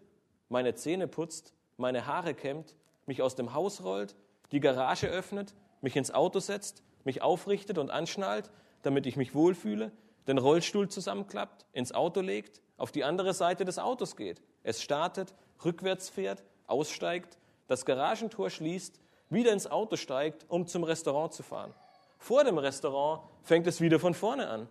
[0.49, 4.15] meine Zähne putzt, meine Haare kämmt, mich aus dem Haus rollt,
[4.51, 9.91] die Garage öffnet, mich ins Auto setzt, mich aufrichtet und anschnallt, damit ich mich wohlfühle,
[10.27, 15.33] den Rollstuhl zusammenklappt, ins Auto legt, auf die andere Seite des Autos geht, es startet,
[15.63, 18.99] rückwärts fährt, aussteigt, das Garagentor schließt,
[19.29, 21.73] wieder ins Auto steigt, um zum Restaurant zu fahren.
[22.17, 24.67] Vor dem Restaurant fängt es wieder von vorne an.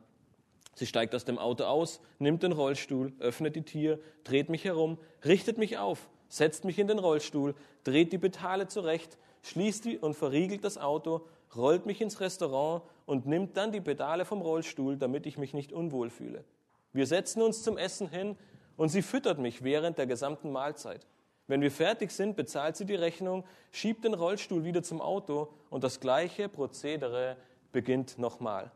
[0.74, 4.98] Sie steigt aus dem Auto aus, nimmt den Rollstuhl, öffnet die Tür, dreht mich herum,
[5.24, 7.54] richtet mich auf, setzt mich in den Rollstuhl,
[7.84, 13.26] dreht die Pedale zurecht, schließt die und verriegelt das Auto, rollt mich ins Restaurant und
[13.26, 16.44] nimmt dann die Pedale vom Rollstuhl, damit ich mich nicht unwohl fühle.
[16.92, 18.36] Wir setzen uns zum Essen hin
[18.76, 21.06] und sie füttert mich während der gesamten Mahlzeit.
[21.46, 25.84] Wenn wir fertig sind, bezahlt sie die Rechnung, schiebt den Rollstuhl wieder zum Auto und
[25.84, 27.36] das gleiche Prozedere
[27.72, 28.70] beginnt nochmal.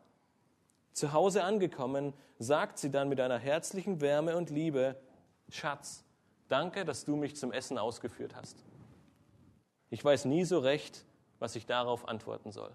[0.92, 4.96] Zu Hause angekommen, sagt sie dann mit einer herzlichen Wärme und Liebe,
[5.48, 6.04] Schatz,
[6.48, 8.56] danke, dass du mich zum Essen ausgeführt hast.
[9.90, 11.06] Ich weiß nie so recht,
[11.38, 12.72] was ich darauf antworten soll.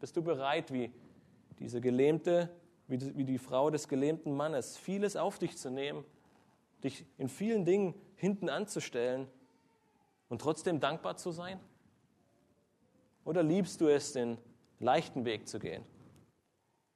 [0.00, 0.92] Bist du bereit, wie
[1.58, 2.50] diese gelähmte,
[2.88, 6.04] wie die, Frau des gelähmten Mannes, vieles auf dich zu nehmen,
[6.84, 9.26] dich in vielen Dingen hinten anzustellen
[10.28, 11.60] und trotzdem dankbar zu sein?
[13.24, 14.38] Oder liebst du es, den
[14.78, 15.84] leichten Weg zu gehen?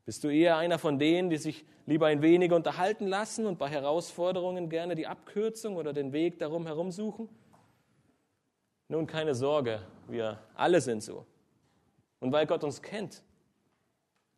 [0.04, 3.68] Bist du eher einer von denen, die sich lieber ein wenig unterhalten lassen und bei
[3.68, 7.28] Herausforderungen gerne die Abkürzung oder den Weg darum herum suchen?
[8.88, 11.26] Nun, keine Sorge, wir alle sind so.
[12.20, 13.22] Und weil Gott uns kennt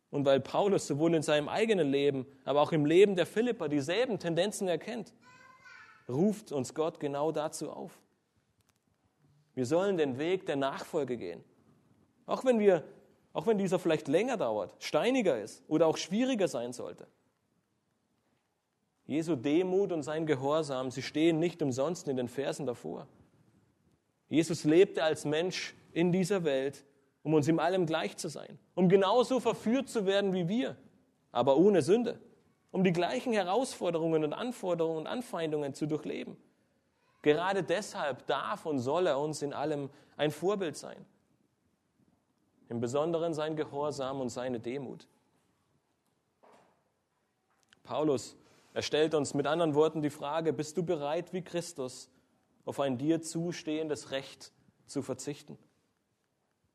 [0.09, 4.19] und weil Paulus sowohl in seinem eigenen Leben, aber auch im Leben der Philipper dieselben
[4.19, 5.13] Tendenzen erkennt,
[6.09, 7.99] ruft uns Gott genau dazu auf.
[9.53, 11.43] Wir sollen den Weg der Nachfolge gehen.
[12.25, 12.83] Auch wenn, wir,
[13.33, 17.07] auch wenn dieser vielleicht länger dauert, steiniger ist oder auch schwieriger sein sollte.
[19.05, 23.07] Jesu Demut und sein Gehorsam, sie stehen nicht umsonst in den Versen davor.
[24.27, 26.83] Jesus lebte als Mensch in dieser Welt,
[27.23, 30.75] um uns in allem gleich zu sein, um genauso verführt zu werden wie wir,
[31.31, 32.19] aber ohne Sünde
[32.71, 36.37] um die gleichen Herausforderungen und Anforderungen und Anfeindungen zu durchleben.
[37.21, 41.05] Gerade deshalb darf und soll er uns in allem ein Vorbild sein.
[42.69, 45.07] Im Besonderen sein Gehorsam und seine Demut.
[47.83, 48.35] Paulus,
[48.73, 52.09] er stellt uns mit anderen Worten die Frage, bist du bereit, wie Christus,
[52.65, 54.51] auf ein dir zustehendes Recht
[54.85, 55.57] zu verzichten?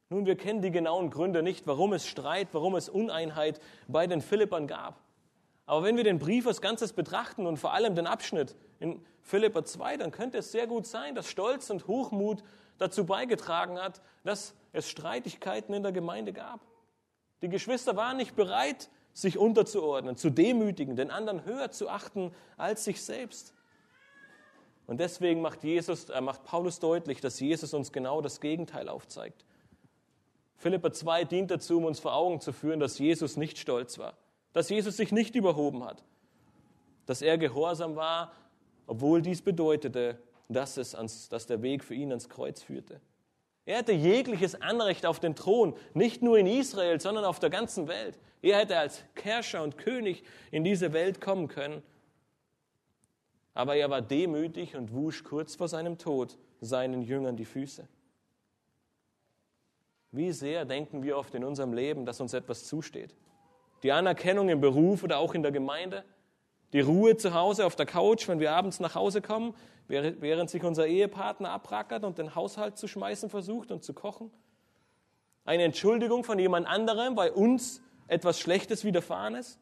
[0.08, 4.20] Nun, wir kennen die genauen Gründe nicht, warum es Streit, warum es Uneinheit bei den
[4.20, 5.00] Philippern gab.
[5.66, 9.64] Aber wenn wir den Brief als Ganzes betrachten und vor allem den Abschnitt in Philippa
[9.64, 12.42] 2, dann könnte es sehr gut sein, dass Stolz und Hochmut
[12.78, 16.60] dazu beigetragen hat, dass es Streitigkeiten in der Gemeinde gab.
[17.42, 22.84] Die Geschwister waren nicht bereit, sich unterzuordnen, zu demütigen, den anderen höher zu achten als
[22.84, 23.54] sich selbst.
[24.86, 29.44] Und deswegen macht, Jesus, äh, macht Paulus deutlich, dass Jesus uns genau das Gegenteil aufzeigt.
[30.56, 34.14] Philippa 2 dient dazu, um uns vor Augen zu führen, dass Jesus nicht stolz war
[34.52, 36.02] dass Jesus sich nicht überhoben hat,
[37.06, 38.32] dass er gehorsam war,
[38.86, 43.00] obwohl dies bedeutete, dass, es ans, dass der Weg für ihn ans Kreuz führte.
[43.64, 47.86] Er hatte jegliches Anrecht auf den Thron, nicht nur in Israel, sondern auf der ganzen
[47.86, 48.18] Welt.
[48.42, 51.82] Er hätte als Herrscher und König in diese Welt kommen können.
[53.54, 57.86] Aber er war demütig und wusch kurz vor seinem Tod seinen Jüngern die Füße.
[60.10, 63.14] Wie sehr denken wir oft in unserem Leben, dass uns etwas zusteht?
[63.82, 66.04] Die Anerkennung im Beruf oder auch in der Gemeinde,
[66.72, 69.54] die Ruhe zu Hause auf der Couch, wenn wir abends nach Hause kommen,
[69.88, 74.30] während sich unser Ehepartner abrackert und den Haushalt zu schmeißen versucht und zu kochen.
[75.44, 79.58] Eine Entschuldigung von jemand anderem, weil uns etwas Schlechtes widerfahren ist.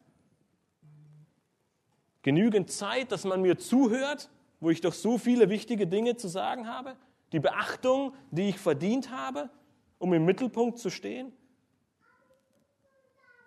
[2.21, 4.29] Genügend Zeit, dass man mir zuhört,
[4.59, 6.95] wo ich doch so viele wichtige Dinge zu sagen habe.
[7.31, 9.49] Die Beachtung, die ich verdient habe,
[9.97, 11.33] um im Mittelpunkt zu stehen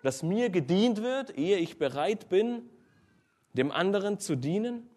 [0.05, 2.69] dass mir gedient wird, ehe ich bereit bin,
[3.53, 4.87] dem anderen zu dienen?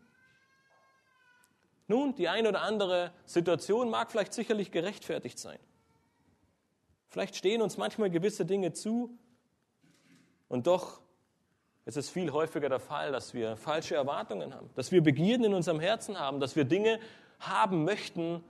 [1.87, 5.59] Nun, die eine oder andere Situation mag vielleicht sicherlich gerechtfertigt sein.
[7.09, 9.19] Vielleicht stehen uns manchmal gewisse Dinge zu
[10.49, 11.01] und doch
[11.87, 15.55] ist es viel häufiger der Fall, dass wir falsche Erwartungen haben, dass wir Begierden in
[15.55, 17.01] unserem Herzen haben, dass wir Dinge
[17.41, 18.45] haben möchten,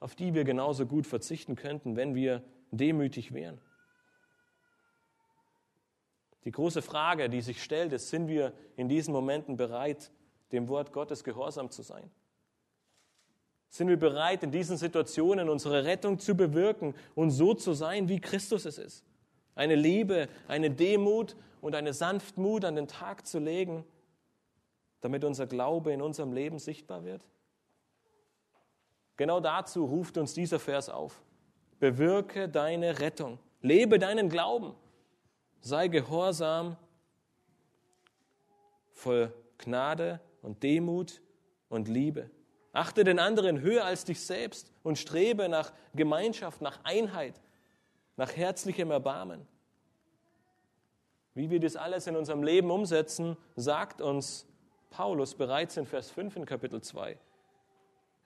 [0.00, 3.60] auf die wir genauso gut verzichten könnten, wenn wir demütig wären.
[6.44, 10.10] Die große Frage, die sich stellt, ist, sind wir in diesen Momenten bereit,
[10.50, 12.10] dem Wort Gottes gehorsam zu sein?
[13.68, 18.20] Sind wir bereit, in diesen Situationen unsere Rettung zu bewirken und so zu sein, wie
[18.20, 19.04] Christus es ist?
[19.54, 23.84] Eine Liebe, eine Demut und eine Sanftmut an den Tag zu legen,
[25.00, 27.24] damit unser Glaube in unserem Leben sichtbar wird?
[29.16, 31.22] Genau dazu ruft uns dieser Vers auf.
[31.78, 33.38] Bewirke deine Rettung.
[33.60, 34.74] Lebe deinen Glauben
[35.62, 36.76] sei gehorsam,
[38.90, 41.22] voll Gnade und Demut
[41.68, 42.30] und Liebe.
[42.72, 47.40] Achte den anderen höher als dich selbst und strebe nach Gemeinschaft, nach Einheit,
[48.16, 49.46] nach herzlichem Erbarmen.
[51.34, 54.46] Wie wir das alles in unserem Leben umsetzen, sagt uns
[54.90, 57.18] Paulus bereits in Vers 5 in Kapitel 2.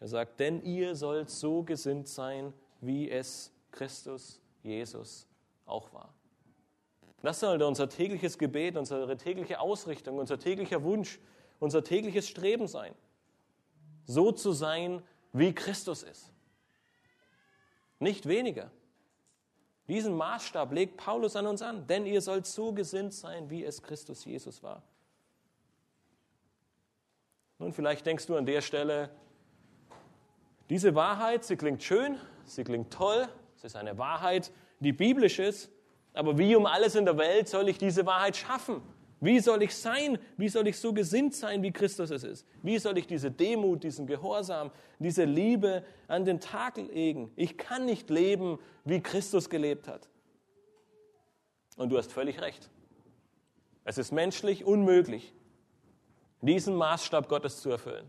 [0.00, 5.26] Er sagt, denn ihr sollt so gesinnt sein, wie es Christus Jesus
[5.64, 6.15] auch war.
[7.26, 11.18] Das sollte unser tägliches Gebet, unsere tägliche Ausrichtung, unser täglicher Wunsch,
[11.58, 12.94] unser tägliches Streben sein.
[14.04, 15.02] So zu sein,
[15.32, 16.32] wie Christus ist.
[17.98, 18.70] Nicht weniger.
[19.88, 23.82] Diesen Maßstab legt Paulus an uns an, denn ihr sollt so gesinnt sein, wie es
[23.82, 24.84] Christus Jesus war.
[27.58, 29.10] Nun, vielleicht denkst du an der Stelle,
[30.70, 35.72] diese Wahrheit, sie klingt schön, sie klingt toll, es ist eine Wahrheit, die biblisch ist,
[36.16, 38.80] aber wie um alles in der Welt soll ich diese Wahrheit schaffen?
[39.20, 40.18] Wie soll ich sein?
[40.36, 42.46] Wie soll ich so gesinnt sein, wie Christus es ist?
[42.62, 47.30] Wie soll ich diese Demut, diesen Gehorsam, diese Liebe an den Tag legen?
[47.36, 50.08] Ich kann nicht leben, wie Christus gelebt hat.
[51.76, 52.70] Und du hast völlig recht.
[53.84, 55.34] Es ist menschlich unmöglich,
[56.40, 58.08] diesen Maßstab Gottes zu erfüllen.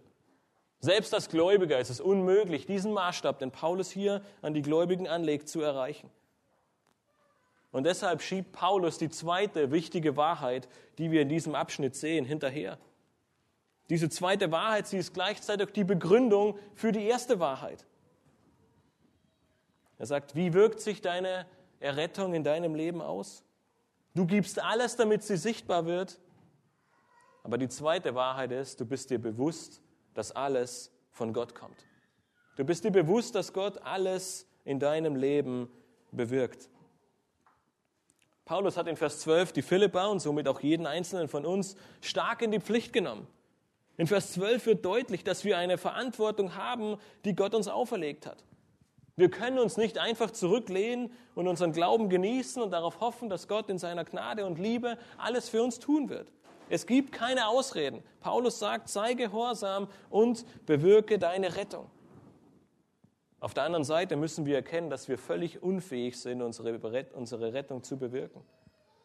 [0.80, 5.50] Selbst als Gläubiger ist es unmöglich, diesen Maßstab, den Paulus hier an die Gläubigen anlegt,
[5.50, 6.10] zu erreichen.
[7.78, 10.68] Und deshalb schiebt Paulus die zweite wichtige Wahrheit,
[10.98, 12.80] die wir in diesem Abschnitt sehen, hinterher.
[13.92, 17.86] Diese zweite Wahrheit, sie ist gleichzeitig die Begründung für die erste Wahrheit.
[20.00, 21.46] Er sagt, wie wirkt sich deine
[21.80, 23.44] Errettung in deinem Leben aus?
[24.16, 26.20] Du gibst alles, damit sie sichtbar wird.
[27.44, 29.84] Aber die zweite Wahrheit ist, du bist dir bewusst,
[30.16, 31.86] dass alles von Gott kommt.
[32.56, 35.70] Du bist dir bewusst, dass Gott alles in deinem Leben
[36.12, 36.72] bewirkt.
[38.48, 42.42] Paulus hat in Vers 12 die Philippa und somit auch jeden einzelnen von uns stark
[42.42, 43.28] in die Pflicht genommen.
[43.98, 46.96] In Vers 12 wird deutlich, dass wir eine Verantwortung haben,
[47.26, 48.46] die Gott uns auferlegt hat.
[49.18, 53.70] Wir können uns nicht einfach zurücklehnen und unseren Glauben genießen und darauf hoffen, dass Gott
[53.70, 56.32] in seiner Gnade und Liebe alles für uns tun wird.
[56.70, 58.02] Es gibt keine Ausreden.
[58.22, 61.90] Paulus sagt, sei gehorsam und bewirke deine Rettung.
[63.40, 67.98] Auf der anderen Seite müssen wir erkennen, dass wir völlig unfähig sind, unsere, Rettung zu
[67.98, 68.42] bewirken.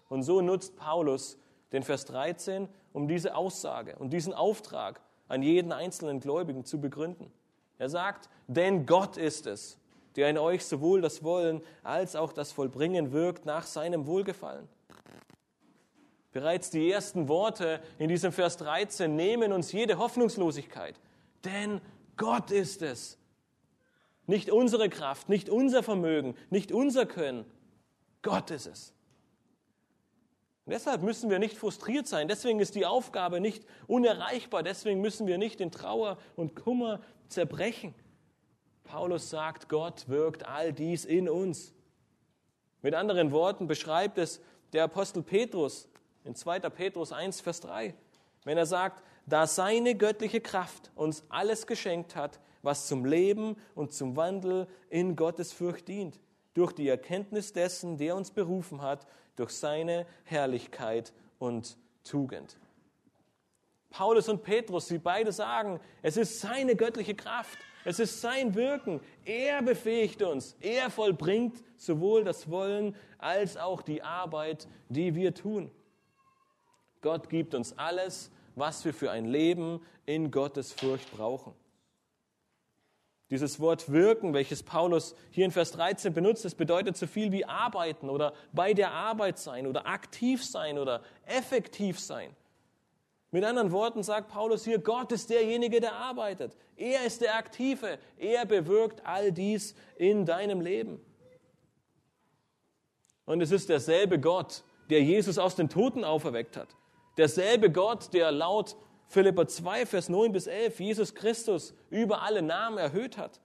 [0.09, 1.39] Und so nutzt Paulus
[1.72, 7.30] den Vers 13, um diese Aussage und diesen Auftrag an jeden einzelnen Gläubigen zu begründen.
[7.78, 9.78] Er sagt, denn Gott ist es,
[10.16, 14.68] der in euch sowohl das Wollen als auch das Vollbringen wirkt nach seinem Wohlgefallen.
[16.33, 20.99] Bereits die ersten Worte in diesem Vers 13 nehmen uns jede Hoffnungslosigkeit.
[21.45, 21.80] Denn
[22.16, 23.18] Gott ist es,
[24.33, 27.45] nicht unsere Kraft, nicht unser Vermögen, nicht unser Können.
[28.22, 28.95] Gott ist es.
[30.64, 32.28] Und deshalb müssen wir nicht frustriert sein.
[32.28, 34.62] Deswegen ist die Aufgabe nicht unerreichbar.
[34.62, 37.95] Deswegen müssen wir nicht in Trauer und Kummer zerbrechen.
[38.85, 41.74] Paulus sagt, Gott wirkt all dies in uns.
[42.80, 44.41] Mit anderen Worten beschreibt es
[44.72, 45.89] der Apostel Petrus
[46.24, 46.61] in 2.
[46.70, 47.95] Petrus 1, Vers 3,
[48.45, 53.93] wenn er sagt, da seine göttliche Kraft uns alles geschenkt hat, was zum Leben und
[53.93, 56.21] zum Wandel in Gottes Furcht dient,
[56.55, 59.07] durch die Erkenntnis dessen, der uns berufen hat,
[59.37, 62.59] durch seine Herrlichkeit und Tugend.
[63.91, 69.01] Paulus und Petrus, sie beide sagen, es ist seine göttliche Kraft, es ist sein Wirken.
[69.25, 75.71] Er befähigt uns, er vollbringt sowohl das Wollen als auch die Arbeit, die wir tun.
[77.03, 81.53] Gott gibt uns alles, was wir für ein Leben in Gottes Furcht brauchen.
[83.33, 87.47] Dieses Wort wirken, welches Paulus hier in Vers 13 benutzt, das bedeutet so viel wie
[87.47, 92.37] arbeiten oder bei der Arbeit sein oder aktiv sein oder effektiv sein.
[93.30, 96.55] Mit anderen Worten sagt Paulus hier, Gott ist derjenige, der arbeitet.
[96.76, 97.99] Er ist der Aktive.
[98.18, 101.01] Er bewirkt all dies in deinem Leben.
[103.24, 106.68] Und es ist derselbe Gott, der Jesus aus den Toten auferweckt hat.
[107.16, 108.76] Derselbe Gott, der laut
[109.13, 113.43] Philippa 2, Vers 9 bis 11 Jesus Christus über alle Namen erhöht hat.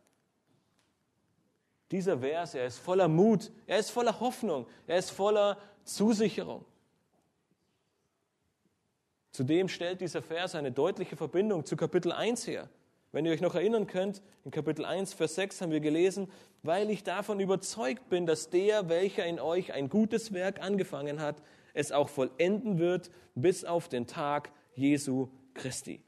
[1.92, 6.64] Dieser Vers, er ist voller Mut, er ist voller Hoffnung, er ist voller Zusicherung.
[9.32, 12.70] Zudem stellt dieser Vers eine deutliche Verbindung zu Kapitel 1 her.
[13.12, 16.32] Wenn ihr euch noch erinnern könnt, in Kapitel 1, Vers 6 haben wir gelesen,
[16.64, 21.44] weil ich davon überzeugt bin, dass der, welcher in euch ein gutes Werk angefangen hat,
[21.74, 25.28] es auch vollenden wird bis auf den Tag Jesu
[25.58, 26.02] Christi.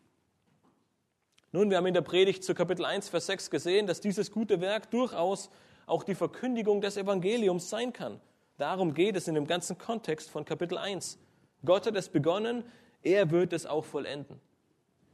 [1.51, 4.61] Nun, wir haben in der Predigt zu Kapitel 1, Vers 6 gesehen, dass dieses gute
[4.61, 5.49] Werk durchaus
[5.87, 8.21] auch die Verkündigung des Evangeliums sein kann.
[8.57, 11.17] Darum geht es in dem ganzen Kontext von Kapitel 1.
[11.65, 12.63] Gott hat es begonnen,
[13.01, 14.39] er wird es auch vollenden.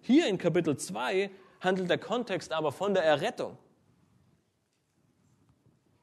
[0.02, 1.32] Hier in Kapitel 2
[1.62, 3.58] handelt der Kontext aber von der Errettung.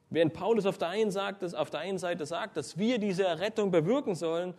[0.09, 3.71] Während Paulus auf der, einen sagt, auf der einen Seite sagt, dass wir diese Errettung
[3.71, 4.53] bewirken sollen,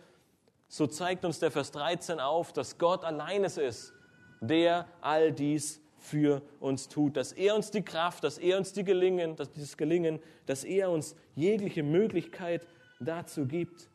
[0.75, 3.93] so zeigt uns der Vers 13 auf, dass Gott allein es ist,
[4.41, 8.83] der all dies für uns tut, dass er uns die Kraft, dass er uns die
[8.83, 12.67] Gelingen, dass dieses Gelingen, dass er uns jegliche Möglichkeit
[12.99, 13.89] dazu gibt.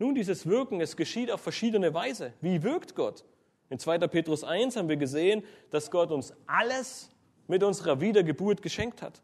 [0.00, 2.32] Nun, dieses Wirken, es geschieht auf verschiedene Weise.
[2.40, 3.24] Wie wirkt Gott?
[3.70, 3.98] In 2.
[4.08, 7.10] Petrus 1 haben wir gesehen, dass Gott uns alles
[7.46, 9.22] mit unserer Wiedergeburt geschenkt hat,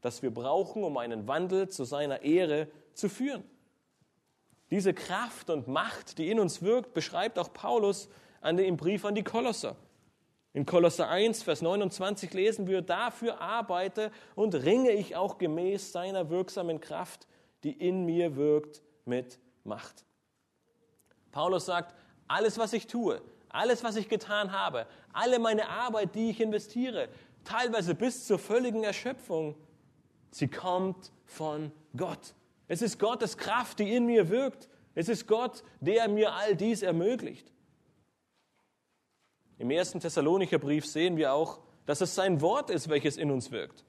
[0.00, 3.44] das wir brauchen, um einen Wandel zu seiner Ehre zu führen.
[4.70, 8.08] Diese Kraft und Macht, die in uns wirkt, beschreibt auch Paulus
[8.42, 9.76] im Brief an die Kolosser.
[10.52, 16.30] In Kolosser 1, Vers 29 lesen wir, dafür arbeite und ringe ich auch gemäß seiner
[16.30, 17.26] wirksamen Kraft,
[17.62, 20.04] die in mir wirkt, mit Macht.
[21.30, 21.94] Paulus sagt,
[22.26, 27.08] alles, was ich tue, alles, was ich getan habe, alle meine Arbeit, die ich investiere,
[27.44, 29.54] teilweise bis zur völligen Erschöpfung,
[30.30, 32.34] sie kommt von Gott.
[32.68, 34.68] Es ist Gottes Kraft, die in mir wirkt.
[34.94, 37.52] Es ist Gott, der mir all dies ermöglicht.
[39.58, 43.50] Im ersten Thessalonicher Brief sehen wir auch, dass es sein Wort ist, welches in uns
[43.50, 43.84] wirkt.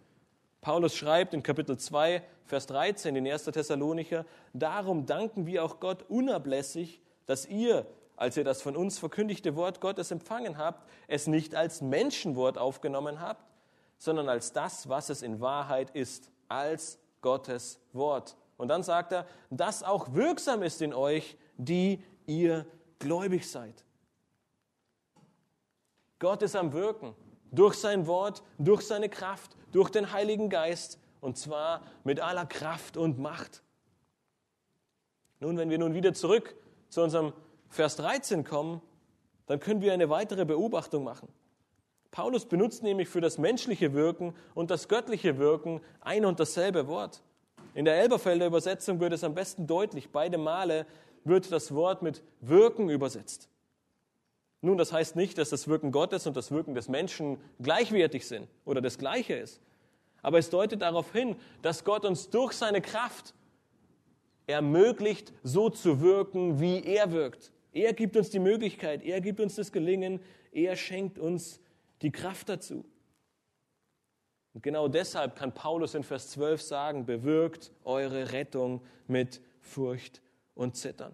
[0.61, 3.45] Paulus schreibt in Kapitel 2, Vers 13 in 1.
[3.45, 9.55] Thessalonicher, darum danken wir auch Gott unablässig, dass ihr, als ihr das von uns verkündigte
[9.55, 13.43] Wort Gottes empfangen habt, es nicht als Menschenwort aufgenommen habt,
[13.97, 18.37] sondern als das, was es in Wahrheit ist, als Gottes Wort.
[18.57, 22.65] Und dann sagt er, das auch wirksam ist in euch, die ihr
[22.99, 23.83] gläubig seid.
[26.19, 27.15] Gott ist am Wirken
[27.51, 32.97] durch sein Wort, durch seine Kraft, durch den Heiligen Geist und zwar mit aller Kraft
[32.97, 33.61] und Macht.
[35.39, 36.55] Nun, wenn wir nun wieder zurück
[36.89, 37.33] zu unserem
[37.69, 38.81] Vers 13 kommen,
[39.45, 41.29] dann können wir eine weitere Beobachtung machen.
[42.11, 47.21] Paulus benutzt nämlich für das menschliche Wirken und das göttliche Wirken ein und dasselbe Wort.
[47.77, 50.09] In der Elberfelder Übersetzung wird es am besten deutlich.
[50.09, 50.87] Beide Male
[51.23, 53.49] wird das Wort mit Wirken übersetzt.
[54.61, 58.47] Nun, das heißt nicht, dass das Wirken Gottes und das Wirken des Menschen gleichwertig sind
[58.65, 59.61] oder das Gleiche ist.
[60.23, 63.35] Aber es deutet darauf hin, dass Gott uns durch seine Kraft
[64.47, 67.51] ermöglicht, so zu wirken, wie er wirkt.
[67.73, 70.19] Er gibt uns die Möglichkeit, er gibt uns das Gelingen,
[70.51, 71.59] er schenkt uns
[72.01, 72.85] die Kraft dazu.
[74.57, 80.19] Und genau deshalb kann Paulus in Vers 12 sagen, bewirkt eure Rettung mit Furcht
[80.55, 81.11] und Zittern.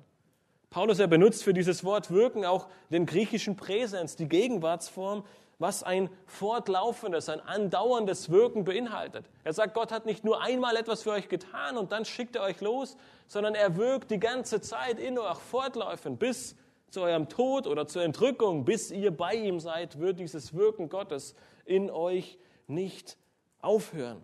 [0.69, 5.25] Paulus, er benutzt für dieses Wort wirken auch den griechischen Präsens, die Gegenwartsform,
[5.59, 9.29] was ein fortlaufendes, ein andauerndes Wirken beinhaltet.
[9.43, 12.43] Er sagt, Gott hat nicht nur einmal etwas für euch getan und dann schickt er
[12.43, 12.95] euch los,
[13.27, 16.55] sondern er wirkt die ganze Zeit in euch fortlaufend bis
[16.91, 21.35] zu eurem Tod oder zur Entrückung, bis ihr bei ihm seid, wird dieses Wirken Gottes
[21.65, 22.37] in euch
[22.67, 23.17] nicht
[23.64, 24.24] aufhören.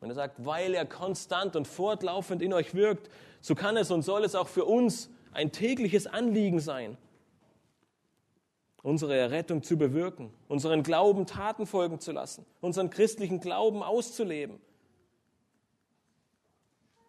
[0.00, 3.08] Und er sagt, weil er konstant und fortlaufend in euch wirkt,
[3.40, 6.96] so kann es und soll es auch für uns ein tägliches Anliegen sein,
[8.82, 14.60] unsere Errettung zu bewirken, unseren Glauben Taten folgen zu lassen, unseren christlichen Glauben auszuleben.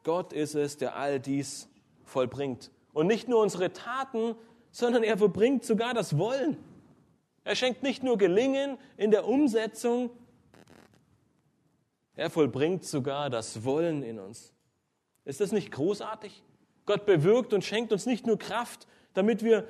[0.04, 1.70] Gott ist es, der all dies
[2.04, 2.72] vollbringt.
[2.94, 4.36] Und nicht nur unsere Taten,
[4.72, 6.58] sondern er vollbringt sogar das Wollen.
[7.44, 10.10] Er schenkt nicht nur Gelingen in der Umsetzung,
[12.16, 14.54] er vollbringt sogar das Wollen in uns.
[15.26, 16.44] Ist das nicht großartig?
[16.86, 19.68] Gott bewirkt und schenkt uns nicht nur Kraft, damit wir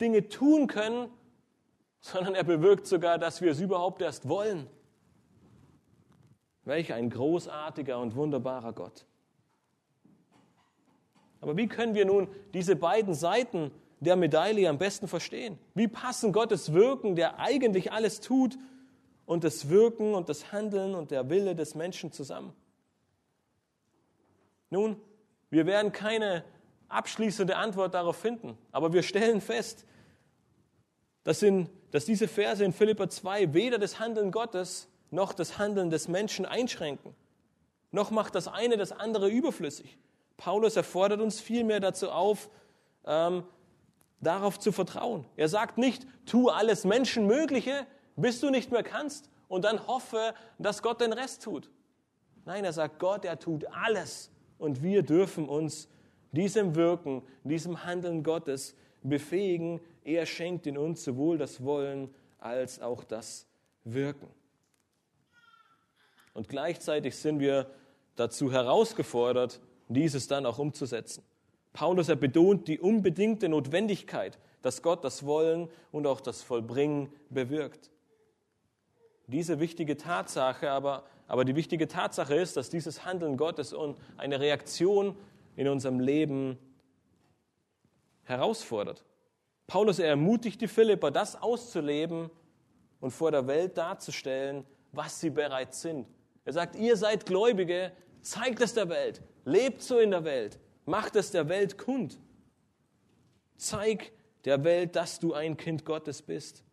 [0.00, 1.08] Dinge tun können,
[2.00, 4.68] sondern er bewirkt sogar, dass wir es überhaupt erst wollen.
[6.64, 9.06] Welch ein großartiger und wunderbarer Gott.
[11.40, 13.70] Aber wie können wir nun diese beiden Seiten
[14.04, 15.58] der Medaille am besten verstehen?
[15.74, 18.56] Wie passen Gottes Wirken, der eigentlich alles tut,
[19.26, 22.52] und das Wirken und das Handeln und der Wille des Menschen zusammen?
[24.70, 24.96] Nun,
[25.50, 26.44] wir werden keine
[26.88, 29.84] abschließende Antwort darauf finden, aber wir stellen fest,
[31.22, 35.90] dass, in, dass diese Verse in Philippa 2 weder das Handeln Gottes noch das Handeln
[35.90, 37.14] des Menschen einschränken,
[37.92, 39.96] noch macht das eine das andere überflüssig.
[40.36, 42.50] Paulus erfordert uns vielmehr dazu auf,
[43.06, 43.44] ähm,
[44.24, 45.24] darauf zu vertrauen.
[45.36, 50.82] Er sagt nicht, tu alles Menschenmögliche, bis du nicht mehr kannst und dann hoffe, dass
[50.82, 51.70] Gott den Rest tut.
[52.44, 55.88] Nein, er sagt, Gott, er tut alles und wir dürfen uns
[56.32, 59.80] diesem Wirken, diesem Handeln Gottes befähigen.
[60.04, 63.46] Er schenkt in uns sowohl das Wollen als auch das
[63.84, 64.28] Wirken.
[66.34, 67.70] Und gleichzeitig sind wir
[68.16, 71.22] dazu herausgefordert, dieses dann auch umzusetzen.
[71.74, 77.90] Paulus, er betont die unbedingte Notwendigkeit, dass Gott das Wollen und auch das Vollbringen bewirkt.
[79.26, 83.74] Diese wichtige Tatsache, aber, aber die wichtige Tatsache ist, dass dieses Handeln Gottes
[84.16, 85.16] eine Reaktion
[85.56, 86.58] in unserem Leben
[88.22, 89.04] herausfordert.
[89.66, 92.30] Paulus er ermutigt die Philipper, das auszuleben
[93.00, 96.06] und vor der Welt darzustellen, was sie bereits sind.
[96.44, 97.90] Er sagt, ihr seid Gläubige,
[98.22, 102.18] zeigt es der Welt, lebt so in der Welt, macht es der Welt kund.
[103.56, 104.12] Zeig
[104.44, 106.64] der Welt, dass du ein Kind Gottes bist.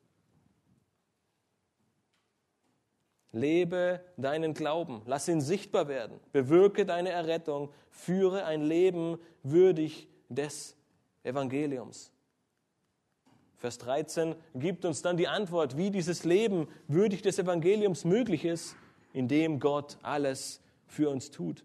[3.31, 10.75] Lebe deinen Glauben, lass ihn sichtbar werden, bewirke deine Errettung, führe ein Leben würdig des
[11.23, 12.11] Evangeliums.
[13.55, 18.75] Vers 13 gibt uns dann die Antwort, wie dieses Leben würdig des Evangeliums möglich ist,
[19.13, 21.63] indem Gott alles für uns tut.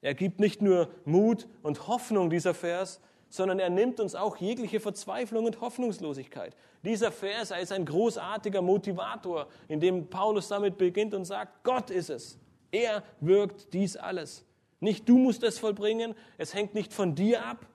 [0.00, 4.80] Er gibt nicht nur Mut und Hoffnung, dieser Vers, sondern er nimmt uns auch jegliche
[4.80, 6.56] Verzweiflung und Hoffnungslosigkeit.
[6.84, 12.10] Dieser Vers ist ein großartiger Motivator, in dem Paulus damit beginnt und sagt, Gott ist
[12.10, 12.38] es.
[12.70, 14.44] Er wirkt dies alles.
[14.80, 17.66] Nicht du musst es vollbringen, es hängt nicht von dir ab.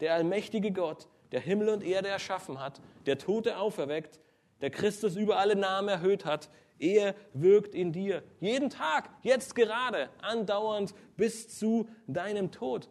[0.00, 4.20] Der allmächtige Gott, der Himmel und Erde erschaffen hat, der Tote auferweckt,
[4.60, 6.50] der Christus über alle Namen erhöht hat,
[6.82, 8.22] er wirkt in dir.
[8.40, 12.88] Jeden Tag, jetzt gerade, andauernd bis zu deinem Tod.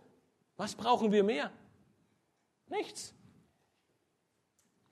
[0.58, 1.52] Was brauchen wir mehr?
[2.68, 3.14] Nichts.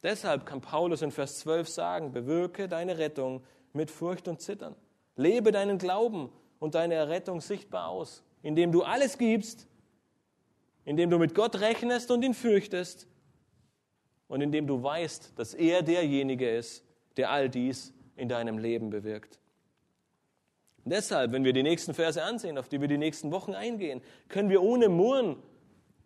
[0.03, 3.43] Deshalb kann Paulus in Vers 12 sagen, bewirke deine Rettung
[3.73, 4.75] mit Furcht und Zittern.
[5.15, 9.67] Lebe deinen Glauben und deine Errettung sichtbar aus, indem du alles gibst,
[10.85, 13.07] indem du mit Gott rechnest und ihn fürchtest
[14.27, 16.83] und indem du weißt, dass er derjenige ist,
[17.17, 19.39] der all dies in deinem Leben bewirkt.
[20.85, 24.49] Deshalb, wenn wir die nächsten Verse ansehen, auf die wir die nächsten Wochen eingehen, können
[24.49, 25.37] wir ohne Murren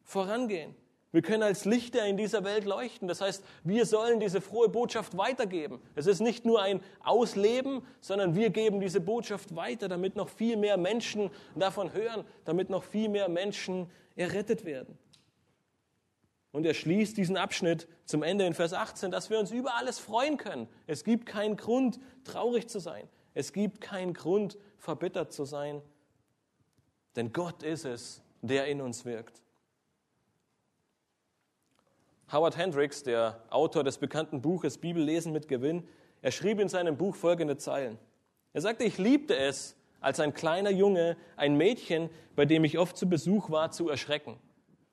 [0.03, 0.75] vorangehen.
[1.13, 3.07] Wir können als Lichter in dieser Welt leuchten.
[3.07, 5.79] Das heißt, wir sollen diese frohe Botschaft weitergeben.
[5.93, 10.57] Es ist nicht nur ein Ausleben, sondern wir geben diese Botschaft weiter, damit noch viel
[10.57, 14.97] mehr Menschen davon hören, damit noch viel mehr Menschen errettet werden.
[16.53, 19.97] Und er schließt diesen Abschnitt zum Ende in Vers 18, dass wir uns über alles
[19.97, 20.69] freuen können.
[20.85, 23.09] Es gibt keinen Grund, traurig zu sein.
[23.33, 25.81] Es gibt keinen Grund, verbittert zu sein.
[27.15, 29.41] Denn Gott ist es, der in uns wirkt.
[32.31, 35.87] Howard Hendricks, der Autor des bekannten Buches Bibellesen mit Gewinn,
[36.21, 37.97] er schrieb in seinem Buch folgende Zeilen.
[38.53, 42.95] Er sagte, ich liebte es, als ein kleiner Junge ein Mädchen, bei dem ich oft
[42.95, 44.37] zu Besuch war, zu erschrecken.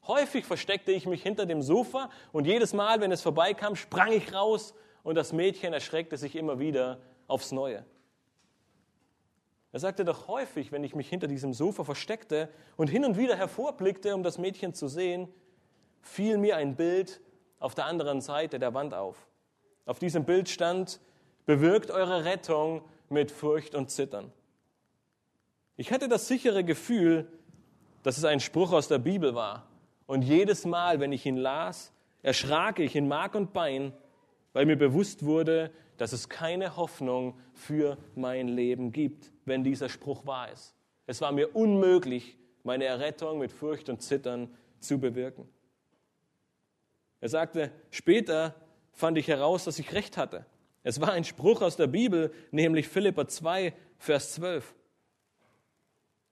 [0.06, 4.32] Häufig versteckte ich mich hinter dem Sofa und jedes Mal, wenn es vorbeikam, sprang ich
[4.32, 7.84] raus und das Mädchen erschreckte sich immer wieder aufs Neue.
[9.72, 13.36] Er sagte doch häufig, wenn ich mich hinter diesem Sofa versteckte und hin und wieder
[13.36, 15.28] hervorblickte, um das Mädchen zu sehen,
[16.02, 17.20] fiel mir ein Bild
[17.60, 19.28] auf der anderen Seite der Wand auf.
[19.86, 21.00] Auf diesem Bild stand,
[21.46, 24.32] bewirkt eure Rettung mit Furcht und Zittern.
[25.76, 27.30] Ich hatte das sichere Gefühl,
[28.02, 29.69] dass es ein Spruch aus der Bibel war.
[30.10, 31.92] Und jedes Mal, wenn ich ihn las,
[32.24, 33.92] erschrak ich in Mark und Bein,
[34.52, 40.26] weil mir bewusst wurde, dass es keine Hoffnung für mein Leben gibt, wenn dieser Spruch
[40.26, 40.74] wahr ist.
[41.06, 45.48] Es war mir unmöglich, meine Errettung mit Furcht und Zittern zu bewirken.
[47.20, 48.56] Er sagte, später
[48.90, 50.44] fand ich heraus, dass ich recht hatte.
[50.82, 54.74] Es war ein Spruch aus der Bibel, nämlich Philippa 2, Vers 12.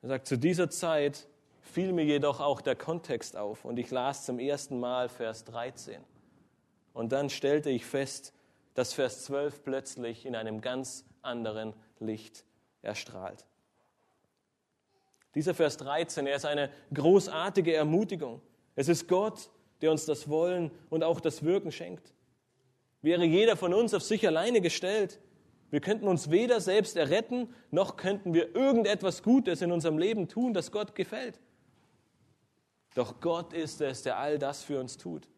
[0.03, 1.29] Er sagt, zu dieser Zeit
[1.68, 6.02] fiel mir jedoch auch der Kontext auf und ich las zum ersten Mal Vers 13.
[6.92, 8.32] Und dann stellte ich fest,
[8.74, 12.44] dass Vers 12 plötzlich in einem ganz anderen Licht
[12.82, 13.44] erstrahlt.
[15.34, 18.40] Dieser Vers 13, er ist eine großartige Ermutigung.
[18.74, 19.50] Es ist Gott,
[19.80, 22.12] der uns das Wollen und auch das Wirken schenkt.
[23.02, 25.20] Wäre jeder von uns auf sich alleine gestellt,
[25.70, 30.54] wir könnten uns weder selbst erretten, noch könnten wir irgendetwas Gutes in unserem Leben tun,
[30.54, 31.38] das Gott gefällt.
[32.99, 35.28] Doch Gott ist es, der all das für uns tut.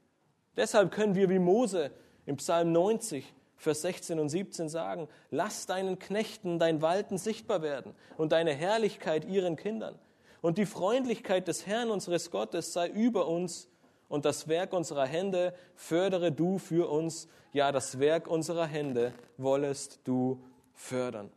[0.57, 1.91] Deshalb können wir wie Mose
[2.25, 7.93] im Psalm 90, Vers 16 und 17 sagen, lass deinen Knechten dein Walten sichtbar werden
[8.17, 9.99] und deine Herrlichkeit ihren Kindern.
[10.41, 13.69] Und die Freundlichkeit des Herrn unseres Gottes sei über uns
[14.09, 17.29] und das Werk unserer Hände fördere du für uns.
[17.53, 20.43] Ja, das Werk unserer Hände wollest du
[20.73, 21.31] fördern.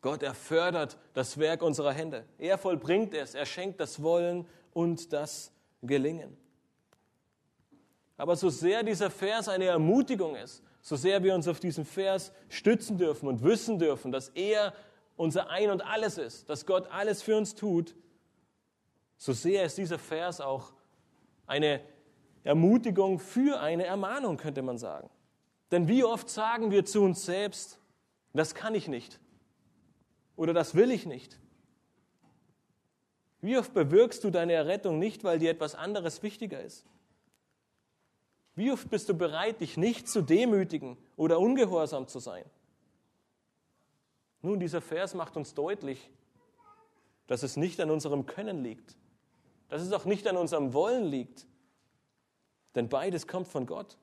[0.00, 2.24] Gott, er fördert das Werk unserer Hände.
[2.38, 3.36] Er vollbringt es.
[3.36, 4.46] Er schenkt das Wollen
[4.76, 5.50] und das
[5.80, 6.36] Gelingen.
[8.18, 12.30] Aber so sehr dieser Vers eine Ermutigung ist, so sehr wir uns auf diesen Vers
[12.50, 14.74] stützen dürfen und wissen dürfen, dass er
[15.16, 17.94] unser Ein und alles ist, dass Gott alles für uns tut,
[19.16, 20.74] so sehr ist dieser Vers auch
[21.46, 21.80] eine
[22.44, 25.08] Ermutigung für eine Ermahnung, könnte man sagen.
[25.70, 27.80] Denn wie oft sagen wir zu uns selbst,
[28.34, 29.20] das kann ich nicht
[30.36, 31.40] oder das will ich nicht.
[33.46, 36.84] Wie oft bewirkst du deine Errettung nicht, weil dir etwas anderes wichtiger ist?
[38.56, 42.44] Wie oft bist du bereit, dich nicht zu demütigen oder ungehorsam zu sein?
[44.42, 46.10] Nun, dieser Vers macht uns deutlich,
[47.28, 48.96] dass es nicht an unserem Können liegt,
[49.68, 51.46] dass es auch nicht an unserem Wollen liegt,
[52.74, 53.96] denn beides kommt von Gott.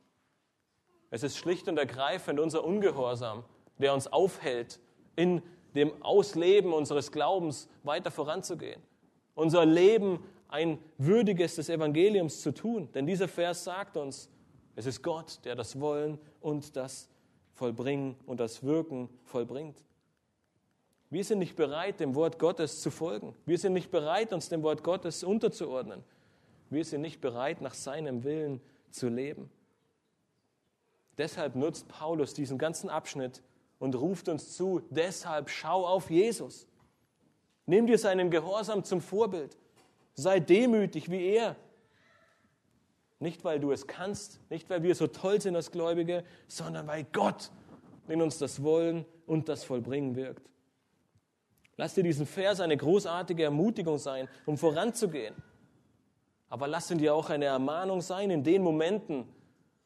[1.09, 3.43] Es ist schlicht und ergreifend unser Ungehorsam,
[3.77, 4.79] der uns aufhält,
[5.17, 5.41] in
[5.75, 8.81] dem Ausleben unseres Glaubens weiter voranzugehen.
[9.35, 12.87] Unser Leben ein würdiges des Evangeliums zu tun.
[12.93, 14.29] Denn dieser Vers sagt uns,
[14.75, 17.09] es ist Gott, der das Wollen und das
[17.53, 19.83] Vollbringen und das Wirken vollbringt.
[21.09, 23.35] Wir sind nicht bereit, dem Wort Gottes zu folgen.
[23.45, 26.03] Wir sind nicht bereit, uns dem Wort Gottes unterzuordnen.
[26.69, 29.49] Wir sind nicht bereit, nach seinem Willen zu leben.
[31.17, 33.43] Deshalb nutzt Paulus diesen ganzen Abschnitt
[33.79, 36.67] und ruft uns zu, deshalb schau auf Jesus.
[37.65, 39.57] Nimm dir seinen Gehorsam zum Vorbild.
[40.15, 41.55] Sei demütig wie er.
[43.19, 47.05] Nicht, weil du es kannst, nicht, weil wir so toll sind als Gläubige, sondern weil
[47.13, 47.51] Gott
[48.07, 50.49] in uns das Wollen und das Vollbringen wirkt.
[51.77, 55.35] Lass dir diesen Vers eine großartige Ermutigung sein, um voranzugehen.
[56.49, 59.25] Aber lass ihn dir auch eine Ermahnung sein in den Momenten,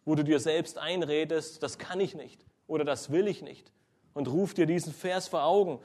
[0.03, 3.71] wo du dir selbst einredest, das kann ich nicht oder das will ich nicht.
[4.13, 5.80] Und ruf dir diesen Vers vor Augen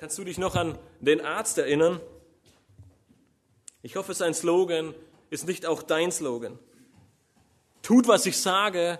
[0.00, 2.00] Kannst du dich noch an den Arzt erinnern?
[3.82, 4.94] Ich hoffe, sein Slogan
[5.28, 6.58] ist nicht auch dein Slogan.
[7.82, 8.98] Tut, was ich sage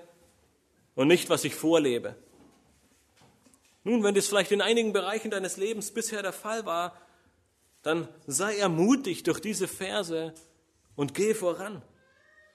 [0.94, 2.16] und nicht, was ich vorlebe.
[3.82, 6.94] Nun, wenn das vielleicht in einigen Bereichen deines Lebens bisher der Fall war,
[7.80, 10.34] dann sei ermutigt durch diese Verse
[10.96, 11.80] und geh voran.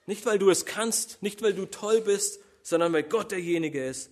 [0.06, 4.12] Nicht, weil du es kannst, nicht, weil du toll bist, sondern weil Gott derjenige ist,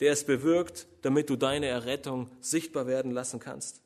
[0.00, 3.80] der es bewirkt, damit du deine Errettung sichtbar werden lassen kannst.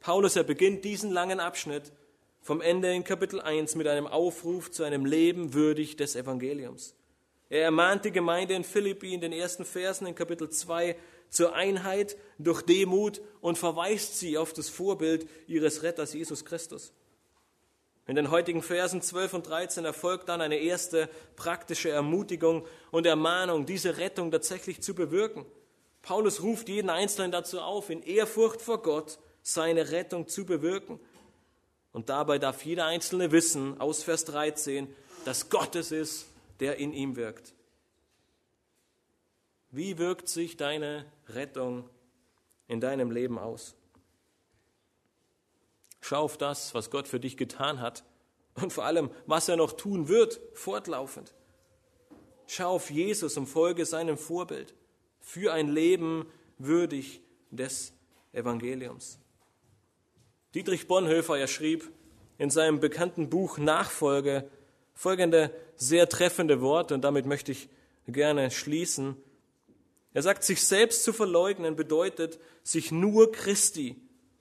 [0.00, 1.92] Paulus, er beginnt diesen langen Abschnitt
[2.40, 6.94] vom Ende in Kapitel 1 mit einem Aufruf zu einem Leben würdig des Evangeliums.
[7.50, 10.96] Er ermahnt die Gemeinde in Philippi in den ersten Versen in Kapitel 2
[11.28, 16.92] zur Einheit durch Demut und verweist sie auf das Vorbild ihres Retters Jesus Christus.
[18.06, 23.66] In den heutigen Versen 12 und 13 erfolgt dann eine erste praktische Ermutigung und Ermahnung,
[23.66, 25.44] diese Rettung tatsächlich zu bewirken.
[26.02, 30.98] Paulus ruft jeden Einzelnen dazu auf, in Ehrfurcht vor Gott seine Rettung zu bewirken.
[31.92, 34.94] Und dabei darf jeder Einzelne wissen, aus Vers 13,
[35.24, 36.26] dass Gott es ist,
[36.60, 37.52] der in ihm wirkt.
[39.70, 41.88] Wie wirkt sich deine Rettung
[42.66, 43.74] in deinem Leben aus?
[46.00, 48.04] Schau auf das, was Gott für dich getan hat
[48.54, 51.34] und vor allem, was er noch tun wird, fortlaufend.
[52.46, 54.74] Schau auf Jesus und folge seinem Vorbild
[55.20, 56.26] für ein Leben
[56.58, 57.92] würdig des
[58.32, 59.18] Evangeliums.
[60.54, 61.90] Dietrich Bonhoeffer, er schrieb
[62.38, 64.50] in seinem bekannten Buch Nachfolge
[64.94, 67.68] folgende sehr treffende Worte und damit möchte ich
[68.06, 69.16] gerne schließen.
[70.12, 73.96] Er sagt, sich selbst zu verleugnen bedeutet, sich nur Christi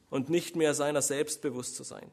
[0.10, 2.12] und nicht mehr seiner selbst bewusst zu sein.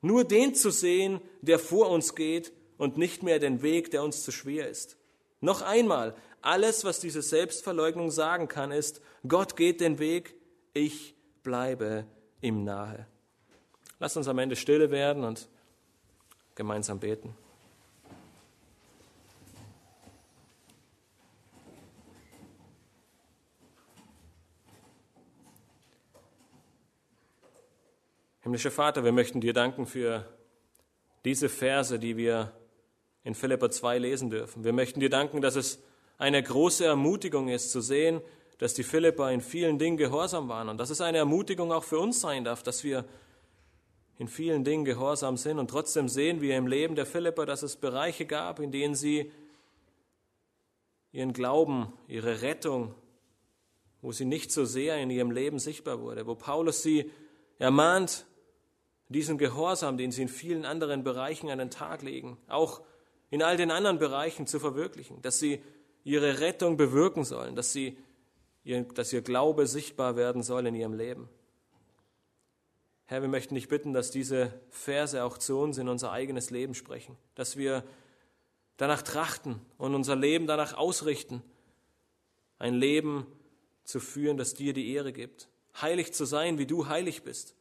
[0.00, 4.22] Nur den zu sehen, der vor uns geht und nicht mehr den Weg, der uns
[4.22, 4.96] zu schwer ist.
[5.40, 10.34] Noch einmal, alles, was diese Selbstverleugnung sagen kann, ist, Gott geht den Weg,
[10.72, 12.06] ich bleibe
[12.40, 13.06] ihm nahe.
[13.98, 15.48] Lass uns am Ende stille werden und
[16.54, 17.36] gemeinsam beten.
[28.42, 30.26] Himmlischer Vater, wir möchten dir danken für
[31.26, 32.52] diese Verse, die wir
[33.22, 34.64] in Philippa 2 lesen dürfen.
[34.64, 35.82] Wir möchten dir danken, dass es
[36.20, 38.20] eine große Ermutigung ist zu sehen,
[38.58, 41.98] dass die Philippa in vielen Dingen gehorsam waren und dass es eine Ermutigung auch für
[41.98, 43.06] uns sein darf, dass wir
[44.18, 47.76] in vielen Dingen gehorsam sind und trotzdem sehen wir im Leben der Philippa, dass es
[47.76, 49.32] Bereiche gab, in denen sie
[51.10, 52.94] ihren Glauben, ihre Rettung,
[54.02, 57.10] wo sie nicht so sehr in ihrem Leben sichtbar wurde, wo Paulus sie
[57.58, 58.26] ermahnt,
[59.08, 62.82] diesen Gehorsam, den sie in vielen anderen Bereichen an den Tag legen, auch
[63.30, 65.62] in all den anderen Bereichen zu verwirklichen, dass sie
[66.04, 67.96] ihre Rettung bewirken sollen, dass, sie,
[68.94, 71.28] dass ihr Glaube sichtbar werden soll in ihrem Leben.
[73.06, 76.74] Herr, wir möchten dich bitten, dass diese Verse auch zu uns in unser eigenes Leben
[76.74, 77.84] sprechen, dass wir
[78.76, 81.42] danach trachten und unser Leben danach ausrichten,
[82.58, 83.26] ein Leben
[83.84, 85.48] zu führen, das dir die Ehre gibt,
[85.80, 87.54] heilig zu sein, wie du heilig bist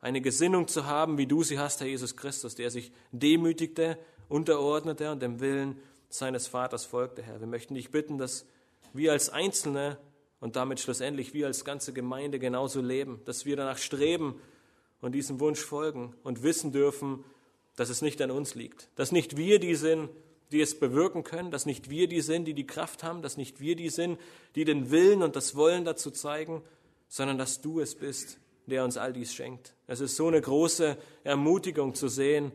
[0.00, 5.10] eine Gesinnung zu haben, wie du sie hast, Herr Jesus Christus, der sich demütigte, unterordnete
[5.10, 7.40] und dem Willen seines Vaters folgte, Herr.
[7.40, 8.46] Wir möchten dich bitten, dass
[8.92, 9.98] wir als Einzelne
[10.40, 14.40] und damit schlussendlich wir als ganze Gemeinde genauso leben, dass wir danach streben
[15.00, 17.24] und diesem Wunsch folgen und wissen dürfen,
[17.76, 20.10] dass es nicht an uns liegt, dass nicht wir die sind,
[20.50, 23.60] die es bewirken können, dass nicht wir die sind, die die Kraft haben, dass nicht
[23.60, 24.18] wir die sind,
[24.54, 26.62] die den Willen und das Wollen dazu zeigen,
[27.08, 29.74] sondern dass du es bist, der uns all dies schenkt.
[29.86, 32.52] Es ist so eine große Ermutigung zu sehen,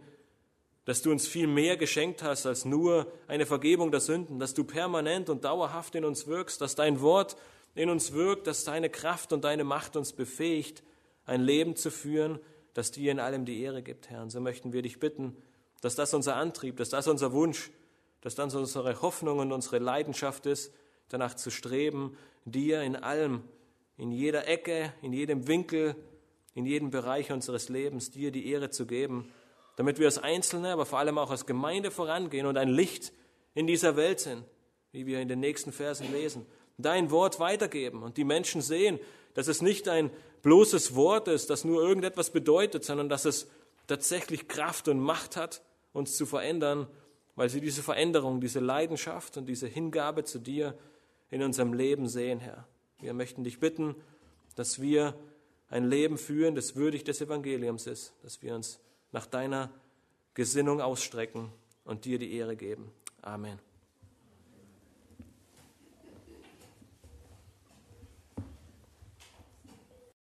[0.85, 4.63] dass du uns viel mehr geschenkt hast als nur eine Vergebung der Sünden, dass du
[4.63, 7.37] permanent und dauerhaft in uns wirkst, dass dein Wort
[7.75, 10.83] in uns wirkt, dass deine Kraft und deine Macht uns befähigt,
[11.25, 12.39] ein Leben zu führen,
[12.73, 14.21] das dir in allem die Ehre gibt, Herr.
[14.21, 15.37] Und so möchten wir dich bitten,
[15.81, 17.71] dass das unser Antrieb, dass das unser Wunsch,
[18.21, 20.73] dass das unsere Hoffnung und unsere Leidenschaft ist,
[21.09, 23.43] danach zu streben, dir in allem,
[23.97, 25.95] in jeder Ecke, in jedem Winkel,
[26.55, 29.31] in jedem Bereich unseres Lebens, dir die Ehre zu geben,
[29.75, 33.11] damit wir als Einzelne, aber vor allem auch als Gemeinde vorangehen und ein Licht
[33.53, 34.43] in dieser Welt sind,
[34.91, 36.45] wie wir in den nächsten Versen lesen.
[36.77, 38.99] Dein Wort weitergeben und die Menschen sehen,
[39.33, 40.11] dass es nicht ein
[40.41, 43.47] bloßes Wort ist, das nur irgendetwas bedeutet, sondern dass es
[43.87, 45.61] tatsächlich Kraft und Macht hat,
[45.93, 46.87] uns zu verändern,
[47.35, 50.77] weil sie diese Veränderung, diese Leidenschaft und diese Hingabe zu dir
[51.29, 52.67] in unserem Leben sehen, Herr.
[52.99, 53.95] Wir möchten dich bitten,
[54.55, 55.15] dass wir
[55.69, 58.79] ein Leben führen, das würdig des Evangeliums ist, dass wir uns
[59.13, 59.69] nach deiner
[60.33, 61.49] Gesinnung ausstrecken
[61.85, 62.91] und dir die Ehre geben.
[63.21, 63.59] Amen.